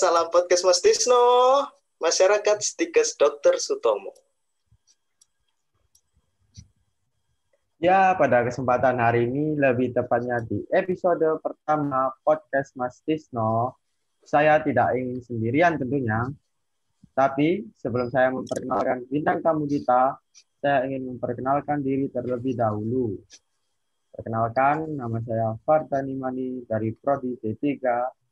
salam 0.00 0.32
podcast 0.32 0.64
Mas 0.64 0.80
Tisno, 0.80 1.20
masyarakat 2.00 2.56
Stikes 2.64 3.20
Dr. 3.20 3.60
Sutomo. 3.60 4.16
Ya, 7.76 8.16
pada 8.16 8.40
kesempatan 8.48 8.96
hari 8.96 9.28
ini, 9.28 9.60
lebih 9.60 9.92
tepatnya 9.92 10.40
di 10.40 10.64
episode 10.72 11.20
pertama 11.44 12.16
podcast 12.24 12.72
Mas 12.80 13.04
Tisno, 13.04 13.76
saya 14.24 14.64
tidak 14.64 14.96
ingin 14.96 15.20
sendirian 15.20 15.76
tentunya, 15.76 16.32
tapi 17.12 17.68
sebelum 17.76 18.08
saya 18.08 18.32
memperkenalkan 18.32 19.04
bintang 19.04 19.44
tamu 19.44 19.68
kita, 19.68 20.16
saya 20.64 20.88
ingin 20.88 21.12
memperkenalkan 21.12 21.84
diri 21.84 22.08
terlebih 22.08 22.56
dahulu. 22.56 23.20
Perkenalkan, 24.16 24.96
nama 24.96 25.20
saya 25.20 25.60
Fardani 25.60 26.16
Mani 26.16 26.64
dari 26.64 26.88
Prodi 26.96 27.36
D3 27.36 27.68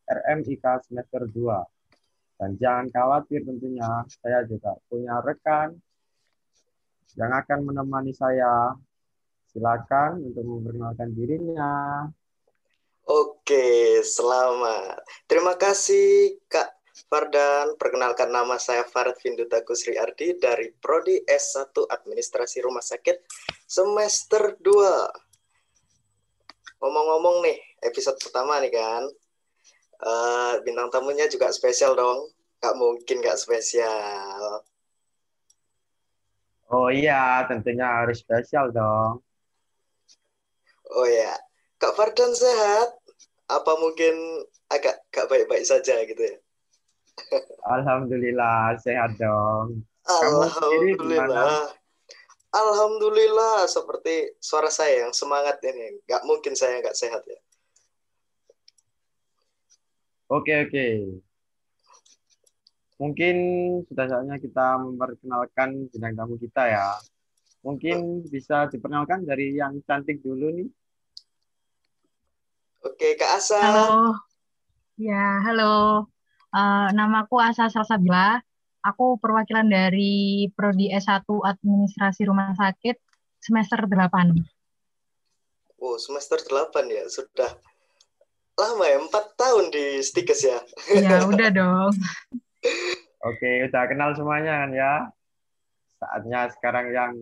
RMIK 0.09 0.65
semester 0.89 1.29
2. 1.29 2.41
Dan 2.41 2.57
jangan 2.57 2.87
khawatir 2.89 3.45
tentunya, 3.45 4.03
saya 4.09 4.43
juga 4.49 4.75
punya 4.89 5.21
rekan 5.21 5.77
yang 7.19 7.33
akan 7.35 7.59
menemani 7.69 8.17
saya. 8.17 8.73
Silakan 9.49 10.29
untuk 10.29 10.45
memperkenalkan 10.45 11.09
dirinya. 11.17 12.05
Oke, 13.09 14.05
selamat. 14.05 15.01
Terima 15.25 15.57
kasih 15.57 16.37
Kak 16.45 16.69
Fardan. 17.09 17.81
Perkenalkan 17.81 18.29
nama 18.29 18.61
saya 18.61 18.85
Farad 18.85 19.17
Vinduta 19.25 19.65
Kusri 19.65 19.97
Ardi 19.97 20.37
dari 20.37 20.69
Prodi 20.77 21.17
S1 21.25 21.73
Administrasi 21.73 22.61
Rumah 22.61 22.85
Sakit 22.85 23.17
semester 23.65 24.57
2 24.61 25.29
ngomong-ngomong 26.79 27.43
nih 27.43 27.59
episode 27.83 28.17
pertama 28.23 28.63
nih 28.63 28.71
kan 28.71 29.03
uh, 30.03 30.61
bintang 30.63 30.91
tamunya 30.93 31.27
juga 31.31 31.51
spesial 31.51 31.95
dong. 31.95 32.31
Gak 32.59 32.75
mungkin 32.75 33.23
gak 33.23 33.39
spesial. 33.39 34.67
Oh 36.69 36.93
iya 36.93 37.47
tentunya 37.49 37.87
harus 37.87 38.21
spesial 38.21 38.69
dong. 38.75 39.25
Oh 40.93 41.07
ya 41.09 41.33
kak 41.79 41.95
Fardan 41.95 42.35
sehat? 42.35 42.99
Apa 43.49 43.73
mungkin 43.81 44.45
agak 44.69 45.01
gak 45.09 45.31
baik-baik 45.33 45.65
saja 45.65 46.05
gitu 46.05 46.21
ya? 46.21 46.37
Alhamdulillah 47.65 48.77
sehat 48.83 49.17
dong. 49.17 49.87
Alhamdulillah. 50.05 51.73
Alhamdulillah 52.49 53.69
seperti 53.69 54.33
suara 54.41 54.73
saya 54.73 55.05
yang 55.07 55.13
semangat 55.13 55.61
ini. 55.65 56.01
Gak 56.09 56.25
mungkin 56.25 56.57
saya 56.57 56.81
nggak 56.81 56.97
sehat 56.97 57.23
ya. 57.29 57.41
Oke 60.29 60.53
oke. 60.69 60.87
Mungkin 63.01 63.37
sudah 63.89 64.07
saatnya 64.11 64.37
kita 64.37 64.77
memperkenalkan 64.77 65.89
bintang 65.89 66.15
tamu 66.19 66.37
kita 66.37 66.69
ya. 66.69 66.89
Mungkin 67.65 68.29
bisa 68.29 68.69
diperkenalkan 68.69 69.25
dari 69.25 69.57
yang 69.57 69.81
cantik 69.89 70.21
dulu 70.21 70.53
nih. 70.53 70.69
Oke 72.85 73.17
Kak 73.17 73.41
Asa. 73.41 73.57
Halo. 73.57 74.21
Ya 75.01 75.41
halo. 75.49 76.07
Uh, 76.53 76.89
namaku 76.93 77.41
Asa 77.41 77.73
Salsabila 77.73 78.41
aku 78.85 79.17
perwakilan 79.21 79.69
dari 79.69 80.49
Prodi 80.53 80.93
S1 80.93 81.25
Administrasi 81.25 82.29
Rumah 82.29 82.53
Sakit 82.57 82.97
semester 83.41 83.85
8. 83.85 84.35
Oh, 85.79 85.97
semester 85.97 86.37
8 86.43 86.89
ya. 86.91 87.07
Sudah 87.07 87.55
lama 88.59 88.85
ya, 88.91 88.99
4 88.99 89.39
tahun 89.39 89.65
di 89.71 89.85
Stikes 90.03 90.43
ya. 90.43 90.59
Ya, 90.91 91.23
udah 91.23 91.49
dong. 91.55 91.95
Oke, 93.23 93.71
udah 93.71 93.85
kenal 93.87 94.11
semuanya 94.19 94.67
kan 94.67 94.71
ya. 94.75 94.93
Saatnya 96.03 96.41
sekarang 96.59 96.87
yang 96.91 97.13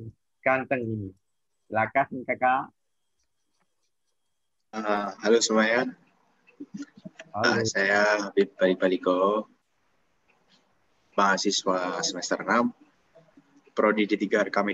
ganteng 0.41 0.81
ini. 0.81 1.09
Silakan 1.69 2.09
kakak. 2.25 2.62
Uh, 4.72 5.09
halo 5.21 5.38
semuanya. 5.41 5.93
Halo. 7.37 7.60
Uh, 7.60 7.65
saya 7.69 8.28
Habib 8.28 8.53
Baliko 8.56 9.49
mahasiswa 11.16 12.00
semester 12.05 12.41
6, 12.44 12.72
Prodi 13.72 14.05
D3 14.05 14.49
Rekam 14.49 14.69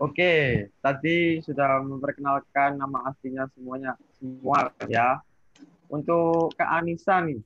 Oke, 0.00 0.64
tadi 0.80 1.44
sudah 1.44 1.84
memperkenalkan 1.84 2.80
nama 2.80 3.12
aslinya 3.12 3.44
semuanya 3.52 4.00
semua 4.16 4.72
ya. 4.88 5.20
Untuk 5.92 6.56
Kak 6.56 6.80
Anissa 6.80 7.20
nih, 7.20 7.36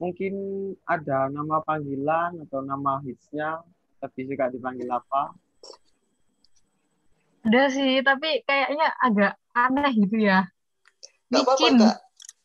mungkin 0.00 0.32
ada 0.88 1.28
nama 1.28 1.60
panggilan 1.60 2.40
atau 2.48 2.64
nama 2.64 3.04
hitsnya, 3.04 3.60
tapi 4.00 4.24
suka 4.24 4.48
dipanggil 4.48 4.88
apa? 4.88 5.36
Ada 7.44 7.68
sih, 7.68 8.00
tapi 8.00 8.48
kayaknya 8.48 8.96
agak 8.96 9.36
aneh 9.52 9.92
gitu 9.92 10.24
ya. 10.24 10.48
Gak 11.28 11.44
apa-apa, 11.44 11.66
Kak. 11.84 11.96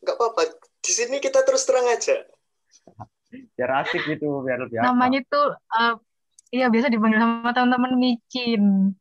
Gak 0.04 0.16
apa-apa 0.20 0.42
di 0.84 0.92
sini 0.92 1.16
kita 1.16 1.40
terus 1.48 1.64
terang 1.64 1.88
aja. 1.88 2.28
Biar 3.56 3.88
asik 3.88 4.04
gitu, 4.04 4.44
biar 4.44 4.68
lebih 4.68 4.84
Namanya 4.84 5.24
tuh, 5.32 5.56
uh, 5.56 5.96
iya 6.52 6.68
biasa 6.68 6.92
dipanggil 6.92 7.24
sama 7.24 7.56
teman-teman 7.56 7.96
micin. 7.96 8.92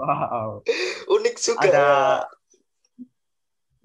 Wow. 0.00 0.62
Unik 1.10 1.36
juga. 1.40 1.66
Ada... 1.66 1.88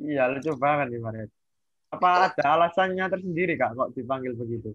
Iya, 0.02 0.24
lucu 0.34 0.58
banget 0.58 0.90
nih, 0.92 1.02
Maret. 1.02 1.30
Apa 1.92 2.31
ada 2.31 2.46
alasannya 2.58 3.06
tersendiri, 3.12 3.59
Kak, 3.59 3.75
kok 3.75 3.92
dipanggil 3.94 4.34
begitu? 4.34 4.72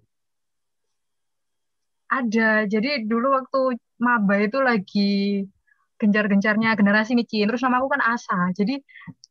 Ada. 2.06 2.70
Jadi 2.70 3.08
dulu 3.08 3.34
waktu 3.34 3.80
maba 3.98 4.36
itu 4.38 4.58
lagi 4.62 5.42
gencar-gencarnya 5.96 6.76
generasi 6.76 7.16
micin. 7.16 7.48
Terus 7.48 7.64
nama 7.64 7.80
aku 7.80 7.88
kan 7.90 8.02
Asa. 8.04 8.52
Jadi 8.52 8.78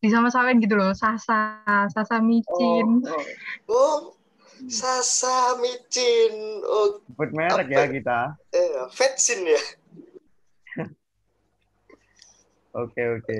disama-samain 0.01 0.59
gitu 0.59 0.75
loh. 0.75 0.91
Sasa, 0.91 1.61
Sasa 1.93 2.19
micin. 2.19 3.05
Oh, 3.05 3.15
oh. 3.15 3.21
oh 3.71 3.99
Sasa 4.65 5.61
micin. 5.61 6.63
Oh, 6.65 6.99
Sebut 7.05 7.29
merek 7.31 7.69
ya 7.69 7.85
kita. 7.85 8.19
Eh, 8.51 8.89
Vetsin 8.91 9.45
ya. 9.45 9.61
Oke, 12.75 12.99
oke. 12.99 13.35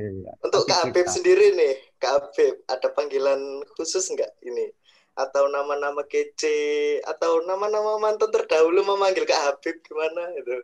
Untuk 0.47 0.63
Kak 0.63 0.91
Abib 0.91 1.11
sendiri 1.11 1.51
nih, 1.59 1.73
Kak 1.99 2.31
Abib, 2.31 2.63
ada 2.71 2.87
panggilan 2.95 3.67
khusus 3.75 4.07
nggak 4.15 4.31
ini? 4.47 4.71
Atau 5.11 5.51
nama-nama 5.51 6.07
kece, 6.07 6.99
atau 7.03 7.43
nama-nama 7.43 7.99
mantan 7.99 8.31
terdahulu 8.31 8.87
memanggil 8.87 9.27
Kak 9.27 9.41
Habib 9.43 9.83
gimana 9.83 10.31
itu? 10.39 10.55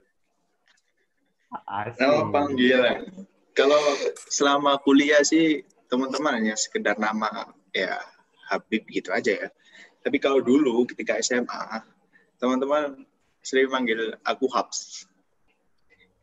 Asli. 1.68 2.00
Nama 2.00 2.32
panggilan. 2.32 3.00
Kalau 3.52 3.84
selama 4.32 4.80
kuliah 4.80 5.20
sih 5.28 5.68
teman-teman 5.92 6.40
hanya 6.40 6.56
sekedar 6.56 6.96
nama 6.96 7.52
ya 7.76 8.00
Habib 8.48 8.88
gitu 8.88 9.12
aja 9.12 9.36
ya. 9.36 9.48
Tapi 10.00 10.16
kalau 10.24 10.40
dulu 10.40 10.88
ketika 10.88 11.20
SMA, 11.20 11.84
teman-teman 12.40 13.03
sering 13.44 13.68
manggil 13.68 14.16
aku 14.24 14.48
Habs. 14.48 15.03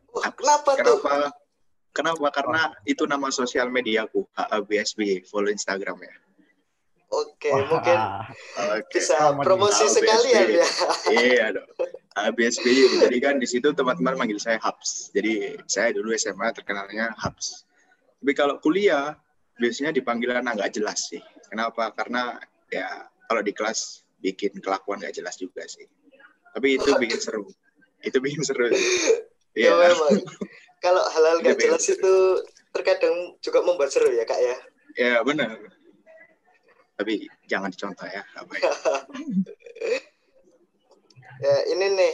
Oh, 0.09 0.25
kenapa, 0.33 0.73
kenapa 0.73 1.29
tuh? 1.29 1.48
Kenapa? 1.89 2.29
Karena 2.29 2.69
itu 2.85 3.03
nama 3.09 3.33
sosial 3.33 3.73
mediaku, 3.73 4.23
HABSB, 4.37 5.25
follow 5.25 5.49
Instagram 5.49 5.97
ya. 5.99 6.15
Oke, 7.09 7.49
Wah. 7.49 7.65
mungkin 7.65 7.97
okay. 8.53 8.85
bisa 8.93 9.33
promosi 9.41 9.89
sekalian 9.89 10.61
ya. 10.61 10.67
Iya 11.09 11.45
dong. 11.57 11.69
ABSB. 12.13 12.65
Jadi 13.01 13.17
kan 13.17 13.41
di 13.41 13.49
situ 13.49 13.73
teman-teman 13.73 14.13
manggil 14.13 14.37
saya 14.37 14.61
Habs. 14.61 15.09
Jadi 15.09 15.57
saya 15.65 15.89
dulu 15.89 16.13
SMA 16.13 16.53
terkenalnya 16.53 17.09
Habs. 17.17 17.65
Tapi 18.21 18.31
kalau 18.37 18.61
kuliah 18.61 19.17
biasanya 19.57 19.89
dipanggilan 19.89 20.45
nggak 20.45 20.69
jelas 20.69 21.09
sih. 21.09 21.21
Kenapa? 21.49 21.89
Karena 21.97 22.37
ya 22.69 23.09
kalau 23.25 23.41
di 23.41 23.57
kelas 23.57 24.05
bikin 24.21 24.61
kelakuan 24.61 25.01
nggak 25.01 25.17
jelas 25.17 25.33
juga 25.41 25.65
sih. 25.65 25.89
Tapi 26.53 26.77
itu 26.77 26.89
bikin 27.01 27.17
seru. 27.17 27.49
Itu 28.05 28.21
bikin 28.21 28.45
seru. 28.45 28.69
Iya. 29.57 29.73
ya, 29.73 29.73
memang. 29.73 30.21
Kalau 30.79 31.03
hal-hal 31.11 31.43
nggak 31.43 31.59
jelas 31.59 31.85
itu 31.91 32.13
terkadang 32.71 33.35
juga 33.43 33.59
membuat 33.63 33.91
seru 33.91 34.11
ya 34.11 34.23
kak 34.23 34.39
ya. 34.39 34.55
Ya 34.95 35.13
benar 35.23 35.59
tapi 36.99 37.31
jangan 37.47 37.71
dicontoh 37.71 38.03
ya. 38.11 38.19
ya 41.47 41.55
ini 41.71 41.95
nih 41.95 42.13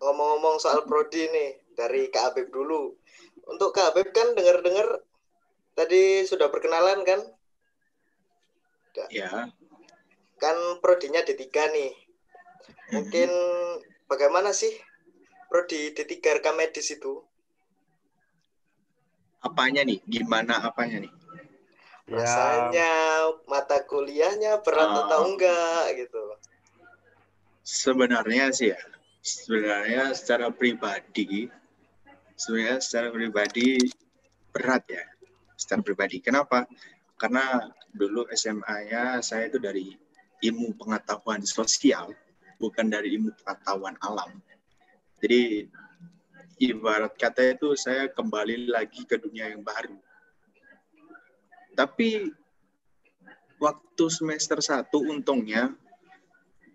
ngomong-ngomong 0.00 0.56
soal 0.56 0.88
prodi 0.88 1.28
nih 1.28 1.60
dari 1.76 2.08
Kak 2.08 2.32
Abib 2.32 2.48
dulu. 2.48 2.96
Untuk 3.44 3.76
Kak 3.76 3.92
Abib 3.92 4.16
kan 4.16 4.32
dengar-dengar 4.32 5.04
tadi 5.76 6.24
sudah 6.24 6.48
perkenalan 6.48 7.04
kan? 7.04 7.20
Ya. 9.12 9.52
Kan 10.40 10.56
prodinya 10.80 11.20
D3 11.20 11.44
nih. 11.52 11.92
Mungkin 12.96 13.30
bagaimana 14.08 14.56
sih 14.56 14.72
prodi 15.52 15.92
D3 15.92 16.40
rekam 16.40 16.56
medis 16.56 16.88
itu? 16.96 17.20
Apanya 19.44 19.84
nih? 19.84 20.00
Gimana 20.08 20.64
apanya 20.64 21.04
nih? 21.04 21.12
Ya. 22.04 22.20
rasanya 22.20 22.92
mata 23.48 23.80
kuliahnya 23.88 24.60
berat 24.60 24.92
Ah. 24.92 25.00
atau 25.08 25.20
enggak 25.24 25.84
gitu 25.96 26.20
Sebenarnya 27.64 28.52
sih 28.52 28.76
ya, 28.76 28.80
sebenarnya 29.24 30.12
secara 30.12 30.52
pribadi, 30.52 31.48
sebenarnya 32.36 32.76
secara 32.84 33.08
pribadi 33.08 33.80
berat 34.52 34.84
ya, 34.84 35.00
secara 35.56 35.80
pribadi. 35.80 36.20
Kenapa? 36.20 36.68
Karena 37.16 37.72
dulu 37.88 38.28
SMA-nya 38.36 39.24
saya 39.24 39.48
itu 39.48 39.56
dari 39.56 39.96
ilmu 40.44 40.76
pengetahuan 40.76 41.40
sosial, 41.40 42.12
bukan 42.60 42.92
dari 42.92 43.16
ilmu 43.16 43.32
pengetahuan 43.40 43.96
alam. 44.04 44.28
Jadi 45.24 45.72
ibarat 46.58 47.14
kata 47.18 47.56
itu 47.56 47.74
saya 47.74 48.10
kembali 48.10 48.70
lagi 48.70 49.02
ke 49.06 49.18
dunia 49.18 49.50
yang 49.50 49.62
baru. 49.62 49.96
Tapi 51.74 52.30
waktu 53.58 54.04
semester 54.10 54.62
1 54.62 54.90
untungnya 54.94 55.74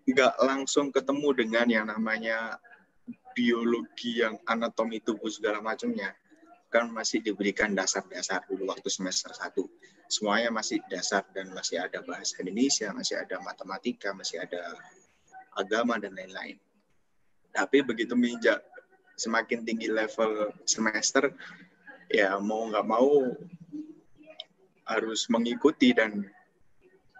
nggak 0.04 0.34
langsung 0.42 0.92
ketemu 0.92 1.28
dengan 1.32 1.66
yang 1.68 1.86
namanya 1.88 2.60
biologi 3.32 4.20
yang 4.20 4.36
anatomi 4.44 5.00
tubuh 5.00 5.32
segala 5.32 5.64
macamnya. 5.64 6.12
Kan 6.70 6.92
masih 6.94 7.18
diberikan 7.24 7.74
dasar-dasar 7.74 8.46
dulu 8.46 8.70
waktu 8.70 8.86
semester 8.92 9.32
1 9.34 9.56
semuanya 10.10 10.50
masih 10.50 10.82
dasar 10.90 11.22
dan 11.30 11.54
masih 11.54 11.78
ada 11.78 12.02
bahasa 12.02 12.34
Indonesia 12.42 12.90
masih 12.90 13.22
ada 13.22 13.38
matematika 13.46 14.10
masih 14.10 14.42
ada 14.42 14.74
agama 15.54 16.02
dan 16.02 16.14
lain-lain. 16.18 16.58
Tapi 17.54 17.82
begitu 17.86 18.18
menginjak 18.18 18.58
semakin 19.20 19.68
tinggi 19.68 19.92
level 19.92 20.48
semester 20.64 21.28
ya 22.08 22.40
mau 22.40 22.64
nggak 22.72 22.86
mau 22.88 23.36
harus 24.88 25.28
mengikuti 25.28 25.92
dan 25.92 26.24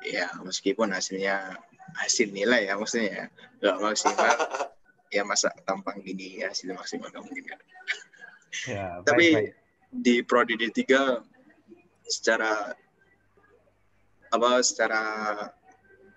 ya 0.00 0.32
meskipun 0.40 0.96
hasilnya 0.96 1.60
hasil 2.00 2.32
nilai 2.32 2.72
ya 2.72 2.74
maksudnya 2.80 3.08
ya 3.12 3.24
nggak 3.60 3.76
maksimal 3.84 4.36
ya 5.14 5.22
masa 5.28 5.52
tampang 5.68 6.00
gini 6.00 6.40
ya 6.40 6.48
hasil 6.48 6.72
maksimal 6.72 7.12
nggak 7.12 7.24
mungkin 7.28 7.46
kan 7.52 7.60
Ya, 8.66 8.98
Tapi 9.06 9.26
baik, 9.30 9.54
baik. 9.54 9.54
di 9.94 10.14
prodi 10.26 10.54
D3 10.58 10.82
secara 12.02 12.74
apa 14.30 14.50
secara 14.62 15.02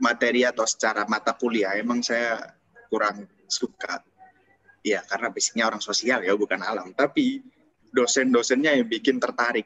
materi 0.01 0.41
atau 0.41 0.65
secara 0.65 1.05
mata 1.05 1.37
kuliah 1.37 1.77
emang 1.77 2.01
saya 2.01 2.57
kurang 2.89 3.29
suka 3.45 4.01
ya 4.83 4.99
karena 5.07 5.31
basicnya 5.31 5.65
orang 5.71 5.79
sosial 5.81 6.21
ya 6.21 6.35
bukan 6.35 6.59
alam. 6.59 6.91
Tapi 6.91 7.39
dosen-dosennya 7.89 8.77
yang 8.77 8.87
bikin 8.91 9.17
tertarik. 9.17 9.65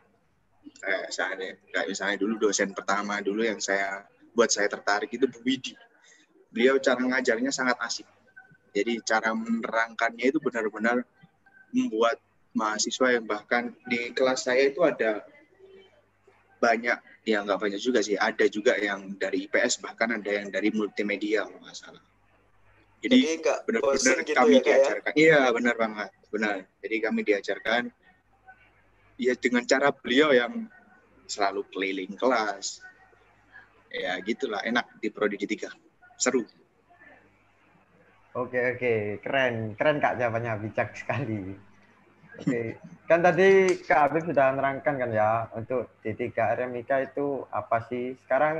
Kayak 0.77 1.01
misalnya 1.09 1.51
kayak 1.73 1.87
misalnya 1.89 2.17
dulu 2.21 2.33
dosen 2.47 2.71
pertama 2.71 3.19
dulu 3.19 3.41
yang 3.41 3.57
saya 3.57 4.05
buat 4.37 4.53
saya 4.53 4.69
tertarik 4.69 5.09
itu 5.09 5.25
Bu 5.25 5.41
Widi. 5.41 5.73
Beliau 6.53 6.77
cara 6.77 7.01
ngajarnya 7.01 7.49
sangat 7.49 7.81
asik. 7.81 8.07
Jadi 8.71 9.01
cara 9.01 9.33
menerangkannya 9.33 10.29
itu 10.29 10.37
benar-benar 10.37 11.01
membuat 11.73 12.21
mahasiswa 12.53 13.17
yang 13.17 13.25
bahkan 13.25 13.73
di 13.89 14.13
kelas 14.13 14.45
saya 14.45 14.69
itu 14.69 14.81
ada 14.85 15.25
banyak 16.57 16.97
ya 17.21 17.45
nggak 17.45 17.59
banyak 17.61 17.77
juga 17.77 18.01
sih 18.01 18.17
ada 18.17 18.49
juga 18.49 18.73
yang 18.81 19.13
dari 19.13 19.45
IPS 19.45 19.83
bahkan 19.85 20.17
ada 20.17 20.41
yang 20.41 20.49
dari 20.49 20.73
multimedia 20.73 21.45
kalau 21.45 21.61
jadi 22.97 23.17
enggak 23.37 23.57
benar-benar 23.69 24.17
gitu 24.25 24.37
kami 24.37 24.57
ya 24.57 24.61
kayak 24.61 24.65
diajarkan. 24.65 25.11
Iya 25.13 25.39
benar 25.53 25.75
banget 25.77 26.09
benar. 26.33 26.55
Jadi 26.81 26.95
kami 26.97 27.19
diajarkan 27.21 27.83
ya 29.17 29.33
dengan 29.37 29.63
cara 29.69 29.89
beliau 29.93 30.29
yang 30.33 30.65
selalu 31.29 31.61
keliling 31.69 32.13
kelas. 32.17 32.81
Ya 33.93 34.17
gitulah. 34.25 34.65
Enak 34.65 34.97
di 34.97 35.13
prodi 35.13 35.37
D3 35.37 35.69
seru. 36.17 36.41
Oke 38.33 38.59
oke. 38.77 38.93
Keren. 39.21 39.77
Keren 39.77 39.97
kak 40.01 40.17
jawabannya. 40.17 40.57
Bijak 40.65 40.97
sekali. 40.97 41.53
Oke. 42.37 42.81
Kan 43.05 43.21
tadi 43.21 43.77
kak 43.85 44.09
Habib 44.09 44.25
sudah 44.25 44.53
menerangkan 44.57 44.95
kan 44.97 45.09
ya 45.13 45.49
untuk 45.53 45.89
D3 46.01 46.33
RMIK 46.33 47.13
itu 47.13 47.45
apa 47.53 47.85
sih? 47.89 48.17
Sekarang 48.25 48.57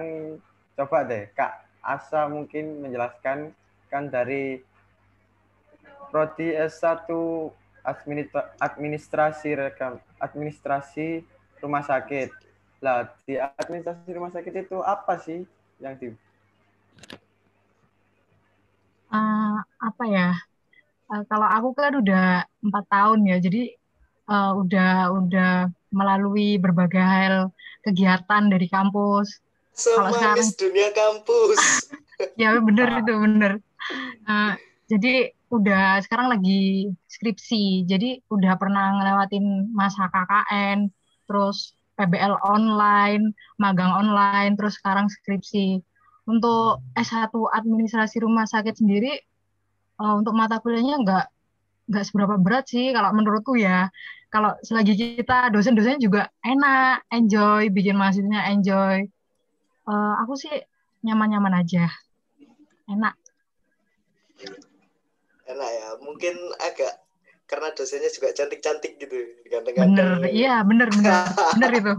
coba 0.77 1.09
deh 1.09 1.29
kak 1.33 1.65
Asa 1.81 2.29
mungkin 2.29 2.85
menjelaskan 2.85 3.53
kan 3.91 4.11
dari 4.11 4.59
prodi 6.11 6.55
S1 6.55 7.07
administra- 7.83 8.51
administrasi 8.59 9.49
rekam 9.55 9.99
administrasi 10.19 11.23
rumah 11.63 11.83
sakit. 11.83 12.29
Lah 12.83 13.09
di 13.25 13.35
administrasi 13.39 14.09
rumah 14.13 14.31
sakit 14.31 14.53
itu 14.67 14.77
apa 14.83 15.17
sih 15.19 15.43
yang 15.81 15.95
di 15.97 16.11
Eh, 19.07 19.55
apa 19.87 20.03
ya? 20.15 20.35
Eh, 21.11 21.23
kalau 21.31 21.47
aku 21.47 21.69
kan 21.79 21.91
udah 22.01 22.43
empat 22.65 22.83
tahun 22.91 23.19
ya, 23.31 23.35
jadi 23.45 23.61
eh, 24.31 24.51
udah 24.61 24.89
udah 25.17 25.51
melalui 25.95 26.59
berbagai 26.59 26.99
hal 26.99 27.35
kegiatan 27.85 28.43
dari 28.51 28.67
kampus. 28.67 29.27
Kalau 29.77 30.11
semanis 30.11 30.57
dunia 30.57 30.89
kampus 30.91 31.61
Ya 32.41 32.53
bener 32.57 32.87
itu 33.01 33.13
bener. 33.13 33.51
Eh, 34.27 34.53
jadi 34.87 35.31
udah 35.47 36.03
sekarang 36.03 36.27
lagi 36.31 36.91
skripsi, 37.07 37.87
jadi 37.87 38.19
udah 38.27 38.59
pernah 38.59 38.99
ngelewatin 38.99 39.71
masa 39.71 40.11
KKN, 40.11 40.91
terus 41.27 41.75
PBL 41.95 42.35
online, 42.43 43.31
magang 43.59 43.91
online, 43.91 44.59
terus 44.59 44.77
sekarang 44.79 45.07
skripsi. 45.07 45.79
Untuk 46.27 46.83
S1 46.99 47.31
administrasi 47.31 48.19
rumah 48.23 48.43
sakit 48.43 48.75
sendiri, 48.79 49.13
eh, 49.97 50.13
untuk 50.19 50.35
mata 50.35 50.59
kuliahnya 50.59 50.95
nggak 51.03 51.25
nggak 51.87 52.03
seberapa 52.03 52.35
berat 52.35 52.67
sih 52.67 52.91
kalau 52.91 53.15
menurutku 53.15 53.55
ya. 53.55 53.87
Kalau 54.27 54.59
selagi 54.59 54.93
kita 54.99 55.47
dosen-dosennya 55.55 56.03
juga 56.03 56.27
enak, 56.43 57.07
enjoy, 57.15 57.71
bikin 57.71 57.95
mahasiswanya 57.95 58.51
enjoy. 58.51 59.07
Eh, 59.87 60.13
aku 60.21 60.33
sih 60.35 60.51
nyaman-nyaman 61.07 61.63
aja, 61.63 61.87
enak. 62.91 63.15
Enak 65.47 65.69
ya 65.71 65.87
mungkin 66.03 66.35
agak 66.59 66.93
karena 67.47 67.71
dosennya 67.71 68.11
juga 68.11 68.35
cantik-cantik 68.35 68.99
gitu 68.99 69.15
Bener, 69.15 69.47
ganteng-ganteng 69.49 70.31
iya 70.35 70.61
bener 70.67 70.91
bener 70.91 71.23
bener 71.55 71.71
itu, 71.79 71.93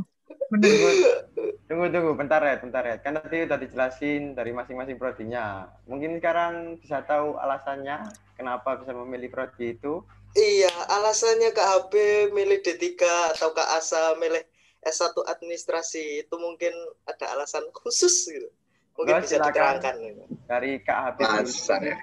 bener. 0.52 0.71
Tunggu, 1.69 1.93
tunggu, 1.93 2.17
bentar 2.17 2.40
ya, 2.40 2.57
bentar 2.57 2.81
ya. 2.81 2.97
Kan 3.05 3.21
tadi 3.21 3.45
udah 3.45 3.61
dijelasin 3.61 4.33
dari 4.33 4.57
masing-masing 4.57 4.97
prodinya. 4.97 5.69
Mungkin 5.85 6.17
sekarang 6.17 6.81
bisa 6.81 7.05
tahu 7.05 7.37
alasannya 7.37 8.09
kenapa 8.40 8.81
bisa 8.81 8.97
memilih 8.97 9.28
prodi 9.28 9.76
itu. 9.76 10.00
Iya, 10.33 10.73
alasannya 10.88 11.52
Kak 11.52 11.93
HB 11.93 11.93
milih 12.33 12.64
D3 12.64 12.97
atau 13.37 13.52
Kak 13.52 13.69
Asa 13.76 14.17
milih 14.17 14.40
S1 14.81 15.12
administrasi 15.28 16.25
itu 16.25 16.35
mungkin 16.40 16.73
ada 17.05 17.37
alasan 17.37 17.69
khusus 17.76 18.33
gitu. 18.33 18.49
Mungkin 18.97 19.21
Enggak, 19.21 19.25
bisa 19.28 19.37
silakan. 19.37 19.52
diterangkan. 19.52 19.95
gitu. 20.00 20.23
Dari 20.49 20.73
dulu. 20.81 21.28
alasan 21.28 21.81
ya 21.85 21.97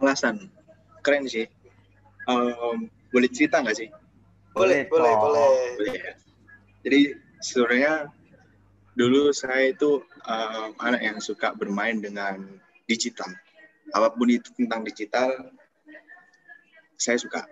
alasan. 0.00 0.50
Keren 1.02 1.24
sih. 1.26 1.46
Em, 2.28 2.76
boleh 3.08 3.28
cerita 3.32 3.62
nggak 3.64 3.76
sih? 3.76 3.88
Boleh, 4.52 4.84
Boleh 4.90 5.12
boleh, 5.12 5.14
boleh. 5.16 5.50
boleh. 5.78 5.94
Ya 5.96 6.12
jadi 6.84 7.00
sebenarnya 7.40 7.92
dulu 8.94 9.30
saya 9.34 9.70
itu 9.72 10.02
em, 10.26 10.70
anak 10.78 11.00
yang 11.02 11.18
suka 11.18 11.54
bermain 11.54 11.98
dengan 11.98 12.42
digital. 12.86 13.30
Apa 13.94 14.12
pun 14.12 14.28
itu 14.28 14.52
tentang 14.56 14.84
digital 14.84 15.52
saya 16.98 17.16
suka. 17.16 17.46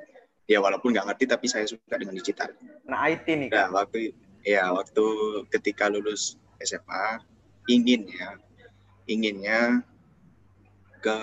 Ya 0.46 0.62
walaupun 0.62 0.94
nggak 0.94 1.06
ngerti 1.10 1.24
tapi 1.26 1.46
saya 1.50 1.66
suka 1.66 1.98
dengan 1.98 2.14
digital. 2.14 2.54
Nah, 2.86 3.10
IT 3.10 3.26
nih, 3.26 3.48
Nah, 3.50 3.66
Kak. 3.66 3.74
waktu 3.74 3.98
ya 4.46 4.70
waktu 4.70 5.04
ketika 5.50 5.90
lulus 5.90 6.38
SMA 6.62 7.18
ingin 7.66 8.06
ya 8.06 8.38
inginnya 9.10 9.82
ke 11.02 11.18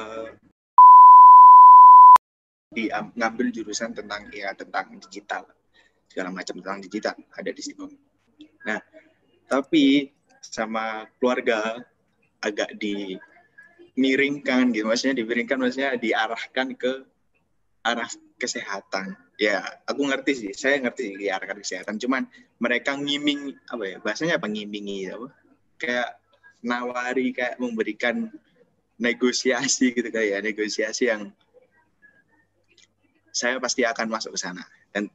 di 2.74 2.90
ngambil 2.92 3.54
jurusan 3.54 3.94
tentang 3.94 4.28
ya 4.34 4.52
tentang 4.58 4.98
digital. 4.98 5.46
Segala 6.10 6.30
macam 6.34 6.58
tentang 6.60 6.82
digital 6.82 7.16
ada 7.34 7.52
di 7.54 7.62
situ. 7.62 7.88
Nah, 8.66 8.82
tapi 9.48 10.10
sama 10.44 11.08
keluarga 11.18 11.80
agak 12.44 12.76
dimiringkan 12.82 14.76
gitu. 14.76 14.86
Maksudnya 14.90 15.16
dimiringkan 15.24 15.58
maksudnya 15.62 15.96
diarahkan 15.96 16.76
ke 16.76 17.06
arah 17.84 18.10
kesehatan. 18.36 19.16
Ya 19.40 19.64
aku 19.88 20.06
ngerti 20.10 20.32
sih. 20.36 20.52
Saya 20.54 20.82
ngerti 20.84 21.14
sih 21.14 21.18
diarahkan 21.28 21.58
ke 21.62 21.64
kesehatan. 21.64 21.96
Cuman 22.02 22.28
mereka 22.60 22.98
ngiming 22.98 23.56
apa 23.70 23.84
ya 23.88 23.98
bahasanya 24.04 24.38
apa? 24.42 24.48
Ngimingi 24.52 25.10
apa? 25.14 25.28
Kayak 25.80 26.20
nawari 26.64 27.36
kayak 27.36 27.60
memberikan 27.60 28.32
negosiasi 29.02 29.92
gitu 29.92 30.08
kayak 30.14 30.28
ya 30.30 30.40
negosiasi 30.40 31.12
yang 31.12 31.34
saya 33.34 33.58
pasti 33.58 33.82
akan 33.82 34.08
masuk 34.14 34.38
ke 34.38 34.40
sana. 34.40 34.62
Dan 34.94 35.10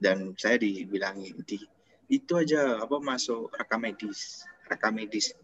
dan 0.00 0.32
saya 0.40 0.56
dibilangi 0.56 1.36
di 1.44 1.60
itu 2.10 2.32
aja 2.34 2.80
apa 2.80 2.96
masuk 2.98 3.52
rekam 3.52 3.84
medis 3.84 4.48
rekam 4.64 4.96
medis. 4.96 5.36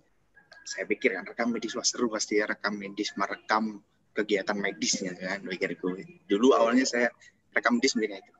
Saya 0.67 0.89
pikir 0.89 1.15
kan 1.15 1.29
rekam 1.29 1.53
medis 1.53 1.77
wah 1.77 1.85
seru 1.85 2.11
pasti 2.11 2.41
ya 2.41 2.49
rekam 2.49 2.75
medis 2.75 3.15
merekam 3.15 3.85
kegiatan 4.17 4.57
medisnya 4.57 5.13
kan 5.13 5.45
pikir 5.45 5.77
gue 5.77 6.25
dulu 6.25 6.57
awalnya 6.57 6.89
saya 6.89 7.13
rekam 7.53 7.77
medis 7.79 7.95
mungkin 7.95 8.19
itu. 8.19 8.33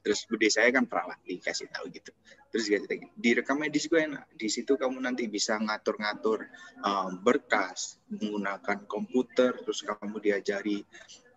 Terus 0.00 0.24
bude 0.26 0.48
saya 0.48 0.72
kan 0.72 0.88
perawat 0.88 1.20
dikasih 1.28 1.68
tahu 1.70 1.92
gitu. 1.92 2.10
Terus 2.50 2.66
di 3.14 3.30
rekam 3.36 3.60
medis 3.62 3.86
gue 3.86 4.00
enak 4.00 4.32
di 4.34 4.48
situ 4.50 4.74
kamu 4.74 4.98
nanti 4.98 5.30
bisa 5.30 5.60
ngatur-ngatur 5.60 6.48
um, 6.82 7.22
berkas 7.22 8.00
menggunakan 8.10 8.88
komputer 8.90 9.54
terus 9.62 9.86
kamu 9.86 10.18
diajari 10.18 10.82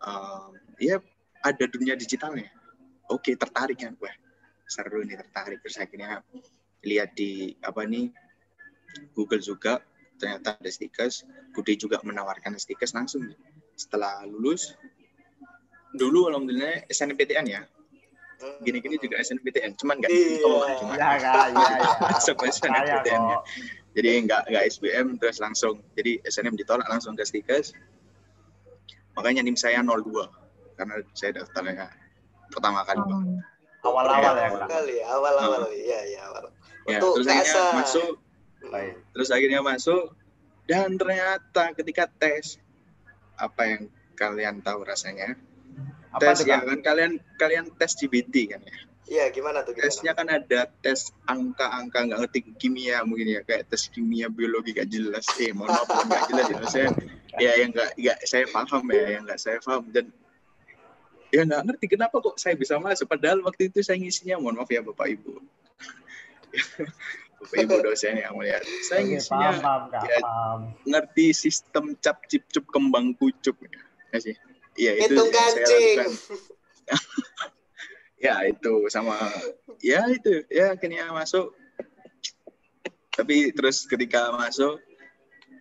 um, 0.02 0.56
ya 0.82 0.98
ada 1.44 1.66
dunia 1.68 1.94
digitalnya. 2.00 2.48
Oke 3.12 3.36
tertarik 3.36 3.84
kan 3.84 3.94
gue 4.00 4.12
seru 4.66 5.04
nih 5.04 5.20
tertarik. 5.20 5.60
Terus 5.62 5.78
akhirnya 5.78 6.24
lihat 6.84 7.14
di 7.14 7.54
apa 7.62 7.84
nih 7.84 8.10
Google 9.12 9.44
juga 9.44 9.84
ternyata 10.18 10.56
ada 10.56 10.70
stikers 10.72 11.28
Budi 11.52 11.76
juga 11.76 12.00
menawarkan 12.02 12.56
stikers 12.56 12.96
langsung. 12.96 13.28
Setelah 13.76 14.24
lulus 14.24 14.74
dulu 15.94 16.32
alhamdulillah 16.32 16.88
SNPTN 16.88 17.46
ya. 17.52 17.62
Gini-gini 18.64 19.00
juga 19.00 19.20
SNPTN 19.24 19.78
cuman 19.80 20.04
nggak 20.04 20.12
iya. 20.12 20.76
cuma 20.80 20.96
ya 21.00 21.16
kak 21.16 21.48
iya 21.54 21.68
iya. 21.80 22.18
sampai 22.26 22.52
SNPTN 22.52 23.24
ya. 23.32 23.40
jadi 23.94 24.10
nggak 24.26 24.42
nggak 24.52 24.64
SBM 24.74 25.08
terus 25.20 25.38
langsung. 25.44 25.84
Jadi 25.94 26.24
SNM 26.24 26.56
ditolak 26.56 26.88
langsung 26.88 27.20
ke 27.20 27.24
stikers 27.28 27.76
makanya 29.14 29.46
nim 29.46 29.54
saya 29.54 29.86
02 29.86 30.43
karena 30.76 30.96
saya 31.14 31.42
daftarnya 31.42 31.88
pertama 32.52 32.86
kali 32.86 33.02
Oh. 33.84 33.92
awal-awal 33.92 34.36
ya? 34.40 34.48
awal 34.48 34.60
kak 34.64 34.70
kali 34.72 34.94
ya 34.96 35.06
awal-awal 35.12 35.62
iya 35.76 36.00
iya 36.08 36.22
awal. 36.32 36.48
Ya, 36.88 37.00
untuk 37.04 37.20
terus 37.20 37.28
akhirnya 37.28 37.64
masuk. 37.76 38.12
Baik. 38.72 38.94
Terus 39.12 39.30
akhirnya 39.32 39.60
masuk. 39.60 40.04
Dan 40.64 40.90
ternyata 40.96 41.64
ketika 41.76 42.08
tes 42.08 42.64
apa 43.36 43.62
yang 43.68 43.82
kalian 44.16 44.64
tahu 44.64 44.88
rasanya? 44.88 45.36
Apa 46.16 46.32
tes 46.32 46.48
ya 46.48 46.64
kan 46.64 46.80
kalian 46.80 47.20
kalian 47.36 47.66
tes 47.76 47.92
GBT 48.00 48.56
kan 48.56 48.64
ya? 48.64 48.76
Iya 49.04 49.26
gimana 49.36 49.68
tuh 49.68 49.76
gimana? 49.76 49.92
Tesnya 49.92 50.12
kan 50.16 50.28
ada 50.32 50.62
tes 50.80 51.12
angka-angka 51.28 52.08
nggak 52.08 52.20
ngerti 52.24 52.40
kimia 52.56 53.04
mungkin 53.04 53.36
ya 53.36 53.42
kayak 53.44 53.68
tes 53.68 53.92
kimia 53.92 54.32
biologi 54.32 54.72
gak 54.72 54.88
jelas. 54.88 55.28
Eh 55.44 55.52
mohon 55.52 55.76
maaf 55.76 56.08
nggak 56.08 56.24
jelas 56.32 56.48
ya 56.48 56.58
saya 56.72 56.90
ya 57.44 57.52
yang 57.60 57.76
nggak 57.76 58.00
nggak 58.00 58.18
saya 58.24 58.48
paham 58.48 58.84
ya 58.96 59.20
yang 59.20 59.24
nggak 59.28 59.40
saya 59.44 59.60
paham. 59.60 59.92
Dan 59.92 60.08
ya 61.34 61.42
nggak 61.50 61.64
ngerti 61.66 61.86
kenapa 61.98 62.22
kok 62.22 62.38
saya 62.38 62.54
bisa 62.54 62.78
masuk 62.78 63.10
padahal 63.10 63.42
waktu 63.42 63.74
itu 63.74 63.82
saya 63.82 63.98
ngisinya 63.98 64.38
mohon 64.38 64.62
maaf 64.62 64.70
ya 64.70 64.86
bapak 64.86 65.18
ibu. 65.18 65.42
Bapak 67.44 67.60
ibu 67.60 67.76
dosen 67.84 68.16
yang 68.24 68.40
melihat 68.40 68.64
saya 68.88 69.04
Oke, 69.04 69.20
ngisinya 69.20 69.52
paham 69.60 69.92
paham 69.92 70.08
ya, 70.08 70.20
paham. 70.24 70.60
ngerti 70.88 71.26
sistem 71.36 71.92
cap 72.00 72.24
cip 72.32 72.48
cup 72.48 72.64
kembang 72.72 73.12
kucup 73.20 73.60
ya. 73.60 73.84
Nggak 74.14 74.22
sih. 74.24 74.36
Iya 74.80 74.92
itu 74.96 75.12
hitung 75.12 75.30
saya 75.34 75.52
kancing. 75.52 75.98
lakukan. 76.00 76.12
Ya 78.24 78.40
itu 78.48 78.88
sama 78.88 79.20
ya 79.84 80.08
itu. 80.08 80.48
Ya 80.48 80.72
akhirnya 80.72 81.12
masuk. 81.12 81.52
Tapi 83.12 83.52
terus 83.52 83.84
ketika 83.84 84.32
masuk 84.32 84.80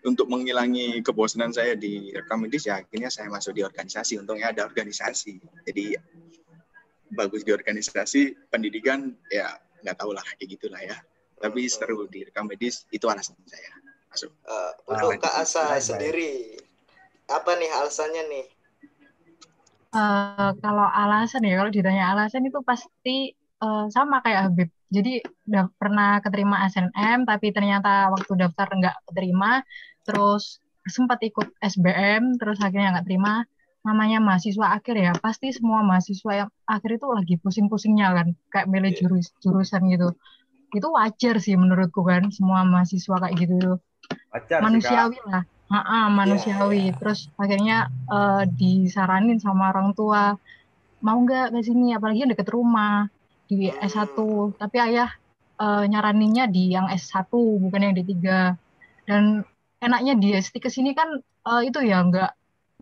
untuk 0.03 0.27
menghilangi 0.27 1.01
kebosanan 1.07 1.55
saya 1.55 1.79
di 1.79 2.11
rekam 2.11 2.43
medis 2.43 2.67
ya 2.67 2.83
akhirnya 2.83 3.11
saya 3.11 3.31
masuk 3.31 3.55
di 3.55 3.63
organisasi. 3.63 4.19
Untungnya 4.19 4.51
ada 4.51 4.67
organisasi. 4.67 5.39
Jadi 5.67 5.95
bagus 7.13 7.47
di 7.47 7.53
organisasi 7.55 8.51
pendidikan 8.51 9.15
ya 9.31 9.57
nggak 9.83 9.97
tahu 9.99 10.11
lah 10.15 10.25
kayak 10.37 10.59
gitulah 10.59 10.83
ya. 10.83 10.97
Tapi 11.39 11.67
seru 11.67 12.07
di 12.11 12.27
rekam 12.27 12.47
medis 12.51 12.87
itu 12.91 13.07
alasan 13.07 13.39
saya 13.47 13.71
masuk. 14.11 14.31
Eh, 14.31 14.73
untuk. 14.91 15.11
Kak 15.23 15.35
Asa 15.43 15.79
sendiri 15.79 16.59
apa 17.31 17.51
nih 17.57 17.71
alasannya 17.71 18.23
nih? 18.29 18.47
Eh, 19.93 20.51
kalau 20.65 20.87
alasan 20.89 21.45
ya, 21.45 21.61
kalau 21.61 21.71
ditanya 21.73 22.17
alasan 22.17 22.49
itu 22.49 22.61
pasti 22.65 23.33
eh, 23.37 23.87
sama 23.93 24.25
kayak 24.25 24.51
Habib. 24.51 24.71
Jadi 24.93 25.25
udah 25.49 25.73
pernah 25.81 26.21
keterima 26.21 26.69
SNM, 26.69 27.25
tapi 27.25 27.49
ternyata 27.49 28.13
waktu 28.13 28.33
daftar 28.37 28.69
nggak 28.69 28.97
keterima, 29.09 29.65
terus 30.03 30.59
sempat 30.85 31.23
ikut 31.23 31.47
SBM, 31.63 32.37
terus 32.43 32.59
akhirnya 32.59 32.99
nggak 32.99 33.07
terima. 33.07 33.47
Namanya 33.83 34.23
mahasiswa 34.23 34.79
akhir 34.79 34.95
ya, 34.95 35.13
pasti 35.19 35.51
semua 35.51 35.83
mahasiswa 35.83 36.47
yang 36.47 36.51
akhir 36.71 37.03
itu 37.03 37.07
lagi 37.11 37.35
pusing-pusingnya 37.43 38.09
kan, 38.15 38.27
kayak 38.51 38.67
milih 38.71 38.95
Iya. 38.95 38.99
jurus 39.03 39.27
jurusan 39.43 39.91
gitu. 39.91 40.15
Itu 40.71 40.89
wajar 40.95 41.43
sih 41.43 41.59
menurutku 41.59 42.07
kan, 42.07 42.31
semua 42.31 42.63
mahasiswa 42.63 43.17
kayak 43.19 43.35
gitu 43.43 43.79
wajar 44.33 44.59
sih 44.59 44.65
manusiawi 44.65 45.19
lah 45.29 45.43
Ha-ha, 45.73 46.13
manusiawi 46.13 46.77
Iya, 46.79 46.85
iya. 46.91 46.99
terus 47.01 47.21
akhirnya 47.35 47.77
eh, 47.89 48.43
disaranin 48.51 49.39
sama 49.41 49.73
orang 49.73 49.97
tua 49.97 50.37
mau 51.01 51.17
nggak 51.19 51.51
ke 51.51 51.61
sini 51.65 51.97
apalagi 51.97 52.29
deket 52.29 52.51
rumah 52.53 53.09
di 53.49 53.67
Hmm. 53.69 53.81
S1 53.83 54.17
tapi 54.59 54.77
ayah 54.79 55.11
eh, 55.57 55.85
nyaraninnya 55.89 56.45
di 56.47 56.73
yang 56.73 56.93
S1 56.93 57.31
bukan 57.63 57.81
yang 57.83 57.95
D3 57.97 58.13
dan 59.09 59.43
enaknya 59.83 60.15
di 60.15 60.29
ST 60.39 60.55
ke 60.63 60.71
sini 60.71 60.95
kan 60.95 61.11
eh, 61.21 61.61
itu 61.67 61.83
ya 61.83 62.07
nggak 62.07 62.31